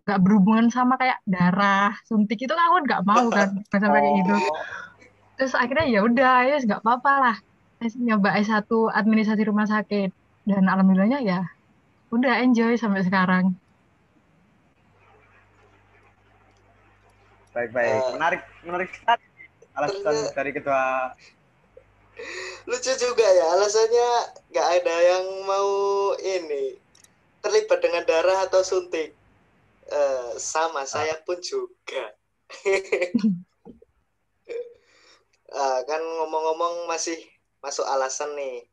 nggak 0.05 0.19
berhubungan 0.21 0.69
sama 0.69 1.01
kayak 1.01 1.21
darah 1.25 1.97
suntik 2.05 2.41
itu 2.41 2.53
kan 2.53 2.65
aku 2.69 2.77
nggak 2.85 3.03
mau 3.09 3.27
kan 3.33 3.49
sampai 3.73 4.01
kayak 4.05 4.15
gitu. 4.21 4.35
Oh, 4.37 4.57
terus 5.41 5.57
akhirnya 5.57 5.87
ya 5.89 6.01
udah 6.05 6.35
ya 6.45 6.57
nggak 6.61 6.81
apa-apa 6.85 7.13
lah. 7.17 7.37
Nyoba 7.81 8.37
S1 8.37 8.69
administrasi 8.93 9.43
rumah 9.49 9.65
sakit. 9.65 10.13
Dan 10.45 10.69
alhamdulillahnya 10.69 11.25
ya 11.25 11.41
udah 12.13 12.45
enjoy 12.45 12.77
sampai 12.77 13.01
sekarang. 13.01 13.57
Baik 17.57 17.71
baik. 17.73 17.89
Eh, 17.89 18.09
menarik 18.15 18.43
menarik 18.63 18.91
sekali 18.93 19.25
alasan 19.75 20.01
ternyata- 20.05 20.35
dari 20.37 20.51
ketua 20.53 20.83
lucu 22.69 22.93
juga 23.01 23.25
ya 23.25 23.47
alasannya 23.57 24.09
nggak 24.53 24.69
ada 24.77 24.97
yang 25.01 25.25
mau 25.49 25.71
ini 26.21 26.77
terlibat 27.41 27.79
dengan 27.81 28.05
darah 28.05 28.47
atau 28.47 28.61
suntik? 28.65 29.13
Eh, 29.91 30.33
sama 30.39 30.87
saya 30.87 31.19
pun 31.27 31.41
juga. 31.43 32.15
Ah, 35.51 35.83
kan 35.83 35.99
ngomong-ngomong 35.99 36.87
masih 36.87 37.19
masuk 37.59 37.83
alasan 37.83 38.39
nih. 38.39 38.71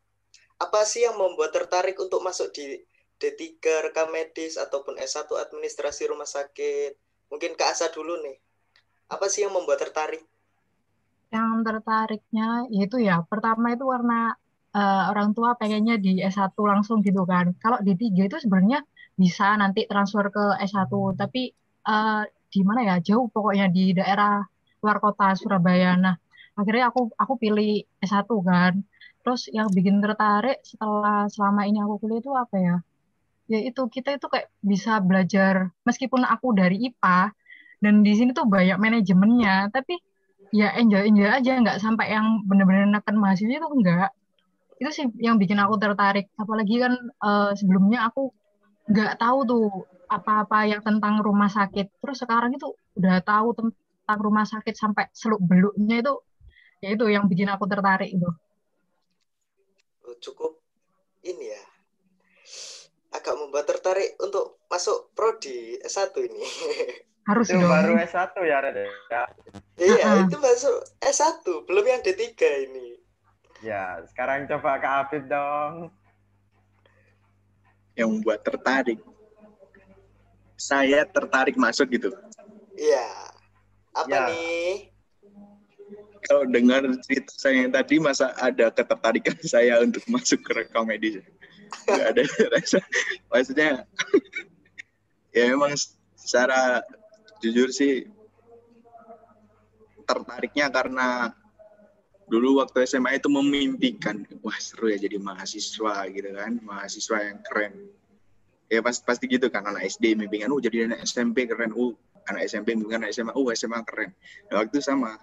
Apa 0.62 0.86
sih 0.86 1.10
yang 1.10 1.18
membuat 1.18 1.50
tertarik 1.50 1.98
untuk 1.98 2.22
masuk 2.22 2.54
di 2.54 2.86
D3 3.18 3.90
rekam 3.90 4.14
medis 4.14 4.62
ataupun 4.62 4.94
S1 5.02 5.26
administrasi 5.26 6.06
rumah 6.06 6.30
sakit? 6.30 6.94
Mungkin 7.34 7.58
Kak 7.58 7.74
Asa 7.74 7.90
dulu 7.90 8.22
nih. 8.22 8.38
Apa 9.10 9.26
sih 9.26 9.42
yang 9.42 9.58
membuat 9.58 9.90
tertarik? 9.90 10.22
Yang 11.34 11.66
tertariknya 11.66 12.70
yaitu 12.70 13.02
ya 13.02 13.26
pertama 13.26 13.74
itu 13.74 13.84
karena 13.90 14.38
eh, 14.78 15.04
orang 15.12 15.30
tua 15.38 15.50
pengennya 15.60 15.96
di 16.06 16.12
S1 16.34 16.58
langsung 16.72 16.98
gitu 17.08 17.22
kan. 17.32 17.46
Kalau 17.64 17.78
di 17.86 17.92
D3 18.00 18.20
itu 18.30 18.38
sebenarnya 18.44 18.80
bisa 19.22 19.46
nanti 19.62 19.80
transfer 19.90 20.26
ke 20.36 20.44
S1 20.70 20.92
tapi 21.22 21.42
eh, 21.90 22.22
di 22.54 22.62
mana 22.68 22.82
ya? 22.90 22.96
Jauh 23.08 23.28
pokoknya 23.36 23.66
di 23.76 23.84
daerah 23.98 24.34
luar 24.82 24.98
kota 25.04 25.26
Surabaya. 25.40 25.90
Nah 26.04 26.16
akhirnya 26.60 26.86
aku 26.92 27.00
aku 27.22 27.34
pilih 27.44 27.70
S1 28.04 28.30
kan. 28.50 28.74
Terus 29.22 29.42
yang 29.58 29.68
bikin 29.78 29.96
tertarik 30.04 30.58
setelah 30.64 31.28
selama 31.34 31.62
ini 31.70 31.78
aku 31.84 31.94
kuliah 32.02 32.20
itu 32.24 32.32
apa 32.44 32.56
ya? 32.68 32.76
Ya 33.52 33.60
itu 33.70 33.82
kita 33.96 34.10
itu 34.18 34.28
kayak 34.34 34.48
bisa 34.72 35.00
belajar 35.08 35.54
meskipun 35.88 36.22
aku 36.34 36.48
dari 36.60 36.76
IPA 36.88 37.32
dan 37.84 37.94
di 38.06 38.12
sini 38.18 38.30
tuh 38.38 38.46
banyak 38.50 38.78
manajemennya 38.82 39.70
tapi 39.76 39.94
ya 40.52 40.74
enjoy 40.80 41.02
enjoy 41.10 41.30
aja 41.30 41.52
nggak 41.60 41.78
sampai 41.84 42.06
yang 42.16 42.44
bener-bener 42.48 42.88
neken 42.88 43.16
mahasiswa 43.20 43.60
itu 43.60 43.68
enggak 43.68 44.10
itu 44.78 44.90
sih 44.94 45.06
yang 45.18 45.38
bikin 45.38 45.58
aku 45.58 45.76
tertarik. 45.78 46.30
Apalagi 46.36 46.76
kan 46.78 46.94
eh, 46.98 47.52
sebelumnya 47.54 48.08
aku 48.08 48.30
nggak 48.88 49.20
tahu 49.20 49.40
tuh 49.44 49.66
apa-apa 50.08 50.70
yang 50.70 50.82
tentang 50.82 51.20
rumah 51.20 51.50
sakit. 51.50 52.00
Terus 52.00 52.18
sekarang 52.18 52.56
itu 52.56 52.72
udah 52.96 53.20
tahu 53.22 53.48
tentang 53.54 54.20
rumah 54.22 54.48
sakit 54.48 54.74
sampai 54.74 55.12
seluk 55.12 55.42
beluknya 55.44 56.00
itu 56.00 56.14
ya 56.80 56.94
itu 56.94 57.06
yang 57.10 57.26
bikin 57.26 57.50
aku 57.50 57.66
tertarik 57.66 58.08
itu. 58.08 58.30
Oh, 60.06 60.16
cukup 60.22 60.62
ini 61.22 61.52
ya. 61.52 61.64
Agak 63.12 63.36
membuat 63.36 63.66
tertarik 63.68 64.16
untuk 64.22 64.62
masuk 64.70 65.12
prodi 65.12 65.76
S1 65.82 66.14
ini. 66.22 66.44
Harus 67.28 67.52
itu 67.52 67.60
dong. 67.60 67.68
baru 67.68 68.00
S1 68.00 68.32
ya 68.40 68.58
Red 68.64 68.78
ya? 69.12 69.24
Iya 69.76 70.04
Ah. 70.08 70.24
itu 70.24 70.38
masuk 70.40 70.80
S1 71.04 71.44
belum 71.68 71.84
yang 71.84 72.00
D3 72.00 72.24
ini 72.72 72.96
ya 73.64 74.02
sekarang 74.12 74.46
coba 74.50 74.78
Kak 74.78 74.94
Afif 75.08 75.24
dong. 75.26 75.90
Yang 77.98 78.10
membuat 78.14 78.40
tertarik. 78.46 79.00
Saya 80.58 81.06
tertarik 81.06 81.58
masuk 81.58 81.90
gitu. 81.94 82.10
Iya. 82.78 83.08
Apa 83.94 84.10
Ya. 84.10 84.22
nih? 84.30 84.94
Kalau 86.28 86.44
dengar 86.50 86.84
cerita 87.08 87.32
saya 87.34 87.66
yang 87.66 87.72
tadi 87.72 88.02
masa 88.02 88.34
ada 88.38 88.68
ketertarikan 88.74 89.38
saya 89.54 89.80
untuk 89.82 90.04
masuk 90.10 90.42
ke 90.44 90.52
rekam 90.62 90.86
medis 90.86 91.22
nggak 91.88 92.08
ada 92.16 92.24
rasa. 92.54 92.80
Maksudnya 93.32 93.86
ya 95.36 95.44
memang 95.54 95.74
secara 96.18 96.82
jujur 97.42 97.70
sih 97.70 98.10
tertariknya 100.08 100.72
karena 100.72 101.37
dulu 102.28 102.60
waktu 102.62 102.84
SMA 102.84 103.18
itu 103.18 103.32
memimpikan. 103.32 104.28
Wah 104.44 104.56
seru 104.60 104.92
ya 104.92 105.00
jadi 105.00 105.18
mahasiswa 105.18 106.08
gitu 106.12 106.30
kan. 106.36 106.60
Mahasiswa 106.62 107.18
yang 107.24 107.40
keren. 107.44 107.74
Ya 108.68 108.84
pasti 108.84 109.04
pasti 109.08 109.26
gitu 109.32 109.48
kan. 109.48 109.64
Anak 109.64 109.88
SD 109.88 110.20
mimpikan 110.20 110.52
oh 110.52 110.60
jadi 110.60 110.92
anak 110.92 111.08
SMP 111.08 111.48
keren. 111.48 111.72
Oh 111.74 111.96
anak 112.28 112.46
SMP 112.46 112.76
mimpikan 112.76 113.08
anak 113.08 113.16
SMA 113.16 113.32
oh 113.34 113.48
SMA 113.56 113.80
keren. 113.88 114.12
Nah, 114.52 114.64
waktu 114.64 114.84
sama. 114.84 115.16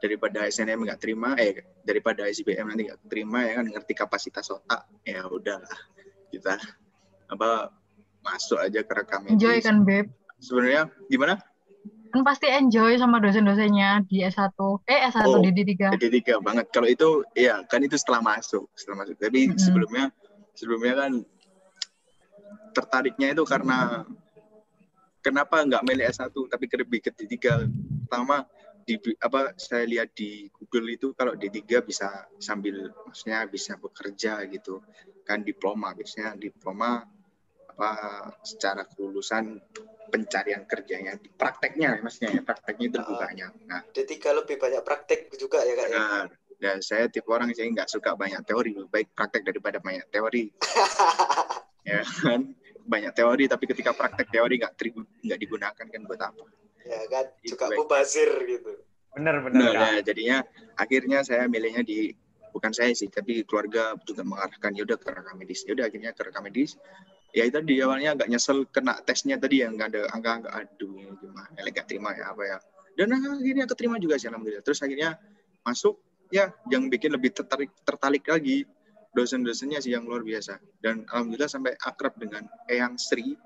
Daripada 0.00 0.48
SNM 0.48 0.80
nggak 0.88 0.96
terima 0.96 1.36
eh 1.36 1.60
daripada 1.84 2.24
SBM 2.24 2.72
nanti 2.72 2.88
nggak 2.88 3.04
terima 3.04 3.44
ya 3.44 3.60
kan 3.60 3.68
ngerti 3.68 3.92
kapasitas 3.92 4.48
otak 4.48 4.88
ya 5.04 5.28
udahlah. 5.28 5.76
Kita 6.32 6.56
apa 7.28 7.68
masuk 8.24 8.64
aja 8.64 8.80
ke 8.80 8.92
rekam 8.96 9.28
enjoy 9.28 9.60
kan 9.60 9.84
beb? 9.84 10.08
Sebenarnya 10.40 10.88
gimana 11.04 11.36
kan 12.10 12.26
pasti 12.26 12.50
enjoy 12.50 12.98
sama 12.98 13.22
dosen-dosennya 13.22 14.02
di 14.10 14.26
S1 14.26 14.50
eh 14.90 15.00
S1 15.14 15.26
Oh, 15.30 15.38
di 15.38 15.50
D3 15.54 15.94
D3 15.94 16.42
banget. 16.42 16.66
Kalau 16.74 16.88
itu 16.90 17.22
ya 17.38 17.62
kan 17.70 17.80
itu 17.86 17.94
setelah 17.94 18.20
masuk 18.20 18.66
setelah 18.74 19.06
masuk. 19.06 19.16
Tapi 19.16 19.54
Mm-mm. 19.54 19.58
sebelumnya 19.58 20.04
sebelumnya 20.58 20.94
kan 21.06 21.12
tertariknya 22.74 23.34
itu 23.34 23.42
karena 23.46 24.02
kenapa 25.22 25.62
nggak 25.62 25.86
milih 25.86 26.04
S1 26.10 26.34
tapi 26.50 26.64
lebih 26.66 26.98
ke 26.98 27.10
D3 27.14 27.36
pertama 28.06 28.42
di 28.82 28.98
apa 29.22 29.54
saya 29.54 29.86
lihat 29.86 30.10
di 30.18 30.50
Google 30.50 30.90
itu 30.90 31.14
kalau 31.14 31.38
D3 31.38 31.62
bisa 31.86 32.26
sambil 32.42 32.90
maksudnya 33.06 33.46
bisa 33.46 33.78
bekerja 33.78 34.42
gitu. 34.50 34.82
Kan 35.22 35.46
diploma 35.46 35.94
biasanya 35.94 36.34
diploma 36.34 37.06
apa 37.70 37.90
secara 38.42 38.82
kelulusan 38.84 39.62
pencarian 40.08 40.62
kerjanya 40.64 41.12
prakteknya 41.36 42.00
maksudnya 42.00 42.40
ya, 42.40 42.42
prakteknya 42.42 42.86
itu 42.88 42.96
lebih 42.98 43.14
Ah. 43.14 43.20
banyak 43.28 43.50
nah 43.68 43.80
D3 43.92 44.14
lebih 44.40 44.56
banyak 44.56 44.82
praktek 44.82 45.20
juga 45.36 45.60
ya 45.62 45.74
kak 45.76 45.86
ya. 45.86 45.96
benar 46.00 46.26
dan 46.60 46.76
saya 46.84 47.08
tipe 47.08 47.28
orang 47.28 47.52
yang 47.52 47.72
nggak 47.72 47.88
suka 47.88 48.16
banyak 48.16 48.40
teori 48.44 48.76
lebih 48.76 48.90
baik 48.92 49.08
praktek 49.16 49.42
daripada 49.48 49.78
banyak 49.80 50.04
teori 50.08 50.48
ya 51.88 52.00
kan 52.24 52.52
banyak 52.84 53.12
teori 53.14 53.44
tapi 53.46 53.64
ketika 53.70 53.92
praktek 53.92 54.28
teori 54.28 54.60
nggak 54.60 54.72
nggak 55.24 55.38
digunakan 55.40 55.86
kan 55.86 56.00
buat 56.04 56.20
apa 56.20 56.44
ya 56.84 57.00
kan 57.12 57.24
juga 57.44 57.68
baik. 57.68 57.78
mubazir 57.84 58.30
gitu. 58.48 58.72
Bener 59.10 59.36
bener 59.42 59.74
Nah, 59.74 59.90
ya, 59.98 60.00
jadinya 60.06 60.38
akhirnya 60.78 61.20
saya 61.26 61.44
milihnya 61.50 61.82
di 61.82 62.14
bukan 62.54 62.70
saya 62.70 62.94
sih, 62.94 63.10
tapi 63.10 63.42
keluarga 63.42 63.94
juga 64.06 64.22
mengarahkan 64.22 64.70
ya 64.74 64.82
udah 64.86 64.98
ke 64.98 65.06
rekam 65.10 65.34
medis. 65.38 65.66
Ya 65.66 65.74
udah 65.74 65.86
akhirnya 65.90 66.10
ke 66.14 66.22
rekam 66.24 66.42
medis. 66.46 66.78
Ya 67.30 67.46
itu 67.46 67.62
di 67.62 67.78
awalnya 67.78 68.18
agak 68.18 68.26
nyesel 68.26 68.66
kena 68.66 68.98
tesnya 69.06 69.38
tadi 69.38 69.62
yang 69.62 69.78
nggak 69.78 69.88
ada 69.94 70.02
angka-angka 70.10 70.50
aduh 70.50 71.14
gimana, 71.14 71.54
ya, 71.54 71.82
terima 71.86 72.10
ya 72.14 72.34
apa 72.34 72.42
ya. 72.42 72.58
Dan 72.98 73.14
akhirnya 73.14 73.66
keterima 73.70 73.96
juga 74.02 74.18
sih 74.18 74.26
alhamdulillah. 74.26 74.66
Terus 74.66 74.82
akhirnya 74.82 75.14
masuk 75.62 75.98
ya 76.34 76.50
yang 76.70 76.90
bikin 76.90 77.14
lebih 77.14 77.30
tertarik 77.30 77.70
tertarik 77.86 78.26
lagi 78.26 78.66
dosen-dosennya 79.14 79.78
sih 79.82 79.94
yang 79.94 80.06
luar 80.06 80.26
biasa. 80.26 80.58
Dan 80.82 81.06
alhamdulillah 81.06 81.50
sampai 81.50 81.78
akrab 81.78 82.18
dengan 82.18 82.46
Eyang 82.66 82.98
Sri. 82.98 83.38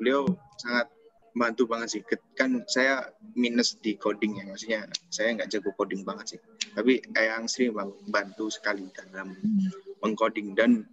Beliau 0.00 0.24
sangat 0.56 0.88
bantu 1.36 1.68
banget 1.68 1.88
sih. 1.92 2.00
Kan 2.36 2.64
saya 2.66 3.04
minus 3.36 3.76
di 3.78 4.00
coding 4.00 4.40
ya, 4.40 4.44
maksudnya 4.48 4.80
saya 5.12 5.36
nggak 5.36 5.48
jago 5.52 5.70
coding 5.76 6.02
banget 6.04 6.36
sih. 6.36 6.40
Tapi 6.72 7.04
Eyang 7.16 7.46
Sri 7.52 7.68
bantu 8.08 8.48
sekali 8.48 8.88
dalam 8.96 9.36
mengcoding 10.00 10.56
dan 10.56 10.88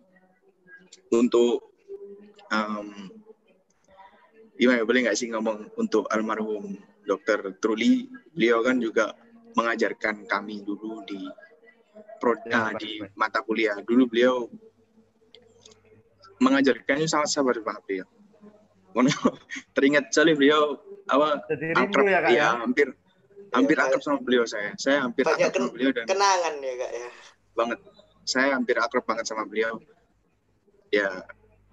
untuk 1.11 1.76
um, 2.49 3.09
gimana 4.57 4.81
ya, 4.81 4.85
boleh 4.85 4.99
nggak 5.05 5.17
sih 5.17 5.29
ngomong 5.29 5.69
untuk 5.77 6.09
almarhum 6.09 6.73
Dr. 7.07 7.55
Truli, 7.61 8.09
beliau 8.35 8.59
kan 8.65 8.81
juga 8.81 9.15
mengajarkan 9.55 10.27
kami 10.27 10.61
dulu 10.61 11.01
di 11.07 11.21
pro, 12.19 12.35
Ya, 12.45 12.69
ah, 12.69 12.71
di 12.75 12.99
mata 13.15 13.39
kuliah. 13.41 13.79
Dulu 13.79 14.03
beliau 14.11 14.45
mengajarkannya 16.37 17.07
sangat 17.09 17.29
sabar 17.31 17.55
banget 17.63 17.83
beliau. 17.87 18.07
Teringat 19.77 20.09
sekali 20.09 20.33
beliau 20.33 20.73
apa 21.05 21.45
Jadi 21.53 21.65
akrab 21.77 22.05
ya 22.09 22.19
kak 22.25 22.31
ya. 22.33 22.37
ya, 22.37 22.49
hampir 22.65 22.87
hampir 23.53 23.75
Banyak- 23.77 23.93
akrab 23.93 24.01
sama 24.01 24.19
beliau 24.25 24.43
saya. 24.49 24.73
Saya 24.75 25.05
hampir 25.05 25.23
akrab 25.23 25.53
sama 25.53 25.69
beliau 25.69 25.91
dan 25.93 26.05
Kenangan 26.09 26.53
ya 26.59 26.73
kak 26.75 26.91
ya. 26.91 27.09
banget. 27.53 27.79
Saya 28.27 28.47
hampir 28.57 28.75
akrab 28.81 29.05
banget 29.05 29.25
sama 29.29 29.45
beliau. 29.45 29.79
Ya 30.91 31.23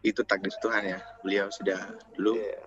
itu 0.04 0.20
takdir 0.22 0.52
Tuhan 0.60 0.84
ya. 0.86 0.98
Beliau 1.20 1.48
sudah 1.48 1.80
dulu 2.12 2.36
Iya. 2.36 2.60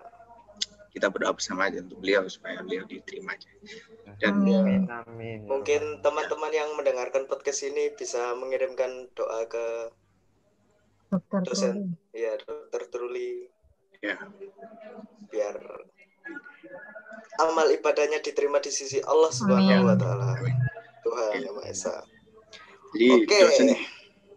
kita 0.88 1.06
berdoa 1.08 1.30
bersama 1.30 1.70
aja 1.70 1.78
untuk 1.78 2.02
beliau 2.02 2.26
supaya 2.26 2.58
beliau 2.58 2.82
diterima 2.82 3.32
aja. 3.32 3.46
Dan 4.18 4.42
Amin. 4.42 4.56
Amin 4.58 4.82
amin. 4.90 5.38
ya 5.38 5.46
Mungkin 5.46 5.82
Allah. 5.84 6.02
teman-teman 6.02 6.50
yang 6.50 6.68
mendengarkan 6.74 7.24
podcast 7.24 7.62
ini 7.62 7.94
bisa 7.94 8.34
mengirimkan 8.34 9.06
doa 9.14 9.46
ke 9.46 9.94
Dokter 11.08 11.40
Dosen. 11.40 11.74
Truli. 11.94 12.18
ya 12.18 12.32
Dokter 12.36 12.82
Truli 12.88 13.30
ya 13.98 14.14
biar 15.28 15.56
amal 17.38 17.66
ibadahnya 17.70 18.18
diterima 18.18 18.58
di 18.58 18.68
sisi 18.68 18.98
Allah 19.00 19.30
Subhanahu 19.30 19.86
wa 19.86 19.94
taala. 19.94 20.34
Tuhan 21.00 21.40
yang 21.40 21.54
Maha 21.54 21.70
Esa. 21.70 21.94
jadi 22.90 23.06
Oke. 23.18 23.36
dosen 23.38 23.66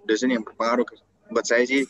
dosen 0.03 0.29
yang 0.29 0.43
berpengaruh 0.43 0.85
buat 1.27 1.43
saya 1.43 1.63
sih 1.63 1.83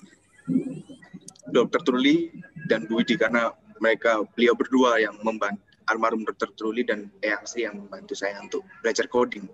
Dokter 1.51 1.83
Truli 1.83 2.31
dan 2.71 2.87
Bu 2.87 3.03
Widi 3.03 3.19
karena 3.19 3.51
mereka 3.83 4.23
beliau 4.35 4.55
berdua 4.55 4.97
yang 5.03 5.15
membantu 5.21 5.61
almarhum 5.89 6.23
Dokter 6.23 6.49
Truli 6.55 6.87
dan 6.87 7.11
Eyang 7.19 7.43
Sri 7.43 7.67
yang 7.67 7.75
membantu 7.87 8.15
saya 8.15 8.39
untuk 8.39 8.63
belajar 8.79 9.05
coding. 9.11 9.45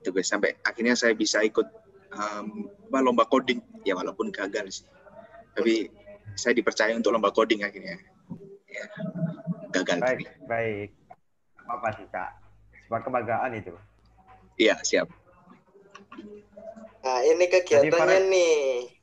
Itu 0.00 0.12
guys 0.12 0.28
sampai 0.28 0.56
akhirnya 0.64 0.92
saya 0.96 1.16
bisa 1.16 1.40
ikut 1.40 1.64
um, 2.12 2.68
lomba 2.92 3.24
coding 3.28 3.64
ya 3.86 3.96
walaupun 3.96 4.28
gagal 4.34 4.82
sih. 4.82 4.86
Tapi 5.56 5.88
saya 6.36 6.52
dipercaya 6.52 6.92
untuk 6.92 7.14
lomba 7.14 7.32
coding 7.32 7.64
akhirnya. 7.64 7.96
Ya, 8.70 8.84
gagal. 9.74 9.98
Baik 9.98 10.18
tapi. 10.20 10.24
baik. 10.46 10.88
Apa 11.70 11.88
sih 11.96 12.06
kak? 12.10 12.30
Sebuah 12.86 13.00
kebanggaan 13.06 13.50
itu. 13.54 13.74
Iya, 14.58 14.76
siap. 14.82 15.08
Nah, 17.00 17.18
ini 17.24 17.48
kegiatannya 17.48 17.96
Farhan- 17.96 18.28
nih. 18.28 19.00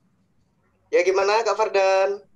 Ya 0.88 1.04
gimana 1.04 1.44
Kak 1.44 1.58
Fardan? 1.60 2.27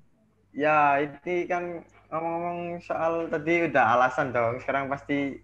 Ya 0.51 0.99
ini 0.99 1.47
kan 1.47 1.79
ngomong-ngomong 2.11 2.83
soal 2.83 3.31
tadi 3.31 3.71
udah 3.71 3.95
alasan 3.95 4.35
dong. 4.35 4.59
Sekarang 4.59 4.91
pasti 4.91 5.39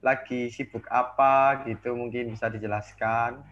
lagi 0.00 0.48
sibuk 0.48 0.86
apa 0.88 1.66
gitu 1.66 1.92
mungkin 1.98 2.30
bisa 2.32 2.46
dijelaskan. 2.46 3.42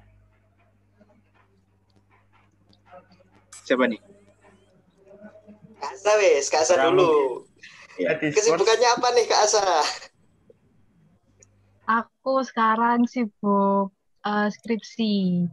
Siapa 3.66 3.84
nih? 3.90 4.00
Kak 5.78 5.92
Asa 5.94 6.12
wes, 6.18 6.46
Kak 6.48 6.62
Asa 6.64 6.74
Kamu. 6.78 6.94
dulu. 6.94 7.12
Ya. 7.98 8.14
Kesibukannya 8.16 8.88
apa 8.96 9.08
nih 9.18 9.24
Kak 9.26 9.42
Asa? 9.44 9.66
Aku 11.88 12.46
sekarang 12.46 13.04
sibuk 13.10 13.90
eh, 14.22 14.48
skripsi. 14.54 15.44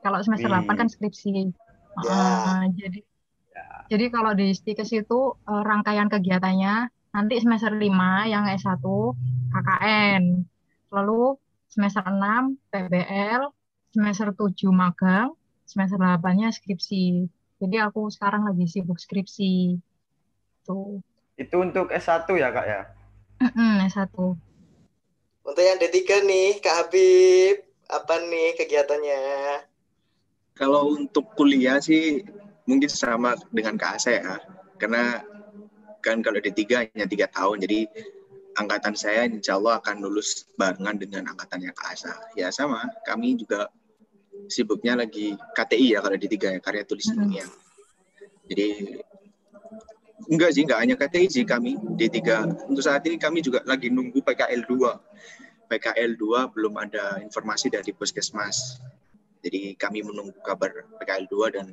Kalau 0.00 0.18
semester 0.24 0.48
Wih. 0.48 0.64
8 0.64 0.80
kan 0.80 0.88
skripsi. 0.88 1.52
Ya. 2.00 2.16
Ah, 2.16 2.64
jadi 2.72 3.04
jadi 3.90 4.06
kalau 4.14 4.32
di 4.38 4.54
Stikes 4.54 4.94
itu 4.94 5.34
eh, 5.34 5.62
rangkaian 5.66 6.06
kegiatannya 6.06 6.90
nanti 7.10 7.34
semester 7.42 7.74
5 7.74 7.82
yang 8.30 8.46
S1 8.46 8.78
KKN. 9.50 10.22
Lalu 10.94 11.34
semester 11.66 12.06
6 12.06 12.70
PBL, 12.70 13.42
semester 13.90 14.30
7 14.30 14.70
magang, 14.70 15.34
semester 15.66 15.98
8-nya 15.98 16.54
skripsi. 16.54 17.26
Jadi 17.60 17.76
aku 17.82 18.10
sekarang 18.14 18.46
lagi 18.46 18.70
sibuk 18.70 18.98
skripsi. 18.98 19.78
Tuh. 20.66 21.02
itu 21.40 21.56
untuk 21.56 21.88
S1 21.88 22.28
ya 22.36 22.52
kak 22.52 22.66
ya. 22.68 22.82
Mm-mm, 23.40 23.88
S1. 23.88 24.12
Untuk 25.40 25.64
yang 25.64 25.80
D3 25.80 25.96
nih, 26.28 26.60
Kak 26.60 26.74
Habib, 26.84 27.64
apa 27.88 28.14
nih 28.28 28.60
kegiatannya? 28.60 29.22
Kalau 30.52 30.92
untuk 30.92 31.32
kuliah 31.32 31.80
sih 31.80 32.20
mungkin 32.70 32.86
sama 32.86 33.34
dengan 33.50 33.74
Kak 33.74 33.98
Asa 33.98 34.10
ya. 34.14 34.38
Karena 34.78 35.18
kan 35.98 36.22
kalau 36.22 36.38
D3 36.38 36.62
hanya 36.94 37.06
tiga 37.10 37.26
tahun, 37.26 37.66
jadi 37.66 37.90
angkatan 38.54 38.94
saya 38.94 39.26
insya 39.26 39.58
Allah 39.58 39.82
akan 39.82 40.06
lulus 40.06 40.46
barengan 40.54 40.96
dengan 41.02 41.34
angkatannya 41.34 41.74
Kak 41.74 41.88
Asa. 41.98 42.14
Ya 42.38 42.54
sama, 42.54 42.86
kami 43.02 43.34
juga 43.34 43.66
sibuknya 44.46 44.94
lagi 44.94 45.34
KTI 45.58 45.98
ya 45.98 46.00
kalau 46.00 46.16
D3 46.16 46.34
ya, 46.38 46.60
karya 46.62 46.86
tulis 46.86 47.10
ilmiah. 47.10 47.50
Jadi 48.46 48.98
enggak 50.30 50.50
sih, 50.54 50.62
enggak 50.62 50.80
hanya 50.82 50.94
KTI 50.94 51.26
sih 51.26 51.44
kami 51.46 51.74
D3. 51.98 52.18
Untuk 52.70 52.86
saat 52.86 53.02
ini 53.06 53.18
kami 53.18 53.42
juga 53.42 53.66
lagi 53.66 53.90
nunggu 53.90 54.22
PKL 54.22 54.62
2. 54.66 55.70
PKL 55.70 56.18
2 56.18 56.54
belum 56.54 56.74
ada 56.78 57.22
informasi 57.22 57.70
dari 57.70 57.94
puskesmas. 57.94 58.82
Jadi 59.40 59.78
kami 59.78 60.02
menunggu 60.02 60.36
kabar 60.42 60.84
PKL 60.98 61.26
2 61.30 61.56
dan 61.56 61.66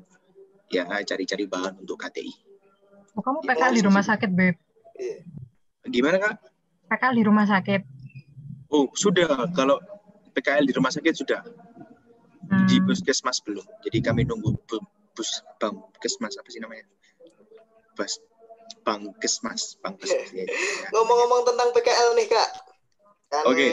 ya 0.68 0.84
cari-cari 1.04 1.46
bahan 1.46 1.80
untuk 1.80 1.98
KTI. 1.98 2.32
Oh, 3.18 3.22
kamu 3.22 3.42
PKL 3.44 3.74
di 3.74 3.84
rumah 3.84 4.04
sakit, 4.04 4.30
Beb? 4.30 4.56
Iya. 4.94 5.18
Gimana 5.88 6.18
kak? 6.20 6.36
PKL 6.88 7.16
di 7.16 7.24
rumah 7.26 7.46
sakit. 7.46 7.82
Oh 8.68 8.92
sudah, 8.94 9.48
kalau 9.52 9.80
PKL 10.34 10.68
di 10.68 10.74
rumah 10.76 10.92
sakit 10.92 11.14
sudah, 11.16 11.42
Hmm. 12.48 12.64
di 12.64 12.80
puskesmas 12.80 13.44
belum. 13.44 13.64
Jadi 13.84 14.00
kami 14.00 14.24
nunggu 14.24 14.56
bu- 14.64 14.88
bus 15.12 15.44
puskesmas 15.60 16.38
apa 16.38 16.48
sih 16.48 16.62
namanya? 16.62 16.86
Bus 17.94 18.22
bangkesmas, 18.84 19.76
bangkesmas. 19.82 20.30
ya. 20.32 20.46
Ngomong-ngomong 20.94 21.44
tentang 21.44 21.74
PKL 21.74 22.16
nih 22.16 22.28
kak, 22.28 22.50
kan 23.28 23.44
Oke. 23.48 23.68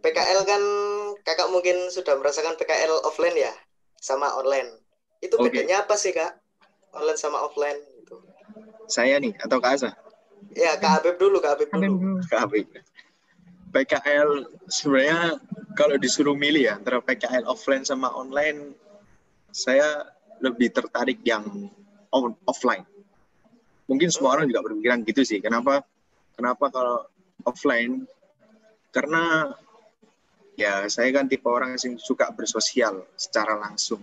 PKL 0.00 0.40
kan 0.44 0.62
kakak 1.22 1.48
mungkin 1.50 1.90
sudah 1.90 2.14
merasakan 2.16 2.54
PKL 2.54 3.02
offline 3.02 3.36
ya, 3.36 3.52
sama 3.96 4.32
online. 4.32 4.79
Itu 5.20 5.36
Oke. 5.36 5.52
bedanya 5.52 5.84
apa 5.84 5.94
sih 6.00 6.16
kak? 6.16 6.40
Online 6.96 7.20
sama 7.20 7.44
offline? 7.44 7.76
Gitu. 8.00 8.16
Saya 8.90 9.20
nih 9.20 9.36
atau 9.38 9.60
Kak 9.62 9.72
Asa? 9.78 9.90
Ya 10.56 10.74
kak 10.80 11.04
Abib 11.04 11.16
dulu, 11.20 11.38
kak 11.38 11.60
Abib 11.60 11.68
dulu. 11.70 11.84
dulu. 11.86 12.18
Kak 12.26 12.40
Habib. 12.48 12.66
PKL 13.70 14.50
sebenarnya 14.66 15.38
kalau 15.78 15.94
disuruh 15.94 16.34
milih 16.34 16.66
ya 16.66 16.74
antara 16.74 16.98
PKL 16.98 17.46
offline 17.46 17.86
sama 17.86 18.10
online, 18.10 18.74
saya 19.54 20.10
lebih 20.42 20.74
tertarik 20.74 21.22
yang 21.22 21.70
on- 22.10 22.34
offline. 22.50 22.82
Mungkin 23.86 24.10
semua 24.10 24.34
orang 24.38 24.50
juga 24.50 24.66
berpikiran 24.66 25.06
gitu 25.06 25.22
sih. 25.22 25.38
Kenapa? 25.38 25.86
Kenapa 26.34 26.66
kalau 26.72 27.06
offline? 27.46 28.10
Karena 28.90 29.54
ya 30.58 30.90
saya 30.90 31.14
kan 31.14 31.30
tipe 31.30 31.46
orang 31.46 31.78
yang 31.78 31.94
suka 31.94 32.26
bersosial 32.34 33.06
secara 33.14 33.54
langsung. 33.54 34.02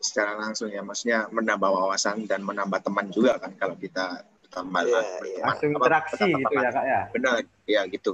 Secara 0.00 0.36
langsung 0.36 0.68
ya, 0.68 0.84
maksudnya 0.84 1.26
menambah 1.32 1.70
wawasan 1.70 2.28
dan 2.28 2.44
menambah 2.44 2.84
teman 2.84 3.08
juga 3.08 3.40
kan 3.40 3.56
kalau 3.56 3.74
kita 3.78 4.22
berteman. 4.44 4.84
Iya, 4.84 5.00
berteman, 5.00 5.26
iya. 5.26 5.44
Langsung 5.44 5.70
apa, 5.70 5.78
interaksi 5.80 6.12
berteman. 6.12 6.40
gitu 6.40 6.54
ya 6.54 6.70
kak 6.70 6.84
ya. 6.84 7.00
Benar, 7.10 7.34
ya 7.64 7.80
gitu. 7.88 8.12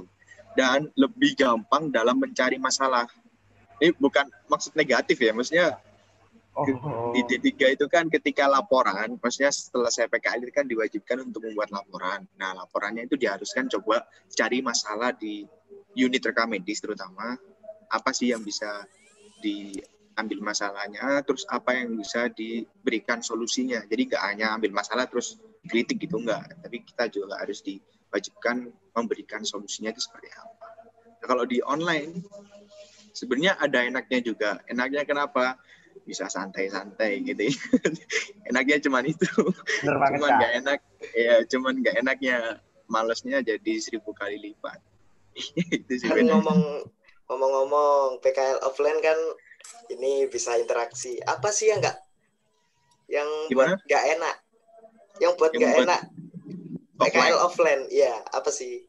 Dan 0.51 0.79
lebih 0.95 1.31
gampang 1.35 1.83
dalam 1.91 2.19
mencari 2.19 2.57
masalah. 2.59 3.07
Ini 3.81 3.97
bukan 3.97 4.29
maksud 4.45 4.77
negatif 4.77 5.17
ya, 5.17 5.31
maksudnya 5.33 5.67
Oh, 6.51 6.67
di 7.15 7.23
D3 7.23 7.79
itu 7.79 7.87
kan 7.87 8.11
ketika 8.11 8.43
laporan, 8.43 9.15
maksudnya 9.23 9.55
setelah 9.55 9.87
saya 9.87 10.11
PKL 10.11 10.43
itu 10.43 10.51
kan 10.51 10.67
diwajibkan 10.67 11.23
untuk 11.23 11.47
membuat 11.47 11.71
laporan. 11.71 12.27
Nah, 12.35 12.51
laporannya 12.51 13.07
itu 13.07 13.15
diharuskan 13.15 13.71
coba 13.71 14.03
cari 14.35 14.59
masalah 14.59 15.15
di 15.15 15.47
unit 15.95 16.19
rekam 16.19 16.51
medis 16.51 16.83
terutama, 16.83 17.39
apa 17.87 18.11
sih 18.11 18.35
yang 18.35 18.43
bisa 18.43 18.83
diambil 20.11 20.53
masalahnya, 20.53 21.23
terus 21.23 21.47
apa 21.47 21.79
yang 21.79 21.95
bisa 21.95 22.27
diberikan 22.27 23.23
solusinya. 23.23 23.81
Jadi 23.87 24.11
nggak 24.11 24.23
hanya 24.23 24.53
ambil 24.59 24.75
masalah 24.75 25.07
terus 25.07 25.39
kritik 25.65 26.03
gitu, 26.03 26.19
enggak. 26.19 26.51
Tapi 26.59 26.83
kita 26.83 27.07
juga 27.07 27.39
harus 27.39 27.63
diwajibkan 27.63 28.67
memberikan 28.91 29.41
solusinya 29.47 29.95
itu 29.95 30.03
seperti 30.03 30.29
apa. 30.35 30.67
Nah, 31.23 31.25
kalau 31.31 31.43
di 31.47 31.63
online, 31.63 32.19
sebenarnya 33.15 33.55
ada 33.55 33.87
enaknya 33.87 34.19
juga. 34.19 34.59
Enaknya 34.67 35.07
kenapa? 35.07 35.57
bisa 36.01 36.25
santai-santai 36.27 37.21
gitu. 37.23 37.51
Enaknya 38.49 38.81
cuman 38.81 39.05
itu. 39.05 39.27
bener 39.83 39.95
Cuman 40.17 40.29
nggak 40.39 40.53
enak, 40.63 40.79
ya 41.13 41.35
cuman 41.45 41.73
nggak 41.83 41.95
enaknya 42.01 42.37
malesnya 42.89 43.39
jadi 43.45 43.73
seribu 43.77 44.11
kali 44.15 44.39
lipat. 44.41 44.79
itu 45.75 45.93
sih 45.95 46.09
ngomong 46.09 46.83
ngomong-ngomong 47.31 48.19
PKL 48.19 48.59
offline 48.67 48.99
kan 48.99 49.15
ini 49.91 50.25
bisa 50.31 50.55
interaksi. 50.57 51.19
Apa 51.23 51.51
sih 51.51 51.71
yang 51.71 51.79
nggak 51.83 51.97
yang 53.11 53.29
Gimana? 53.51 53.75
buat 53.75 53.87
nggak 53.87 54.03
enak? 54.17 54.35
Yang 55.19 55.33
buat 55.37 55.51
nggak 55.51 55.73
buat 55.75 55.85
enak 55.87 56.01
PKL 57.01 57.17
Offline 57.17 57.41
offline, 57.41 57.81
iya 57.89 58.13
apa 58.29 58.53
sih? 58.53 58.85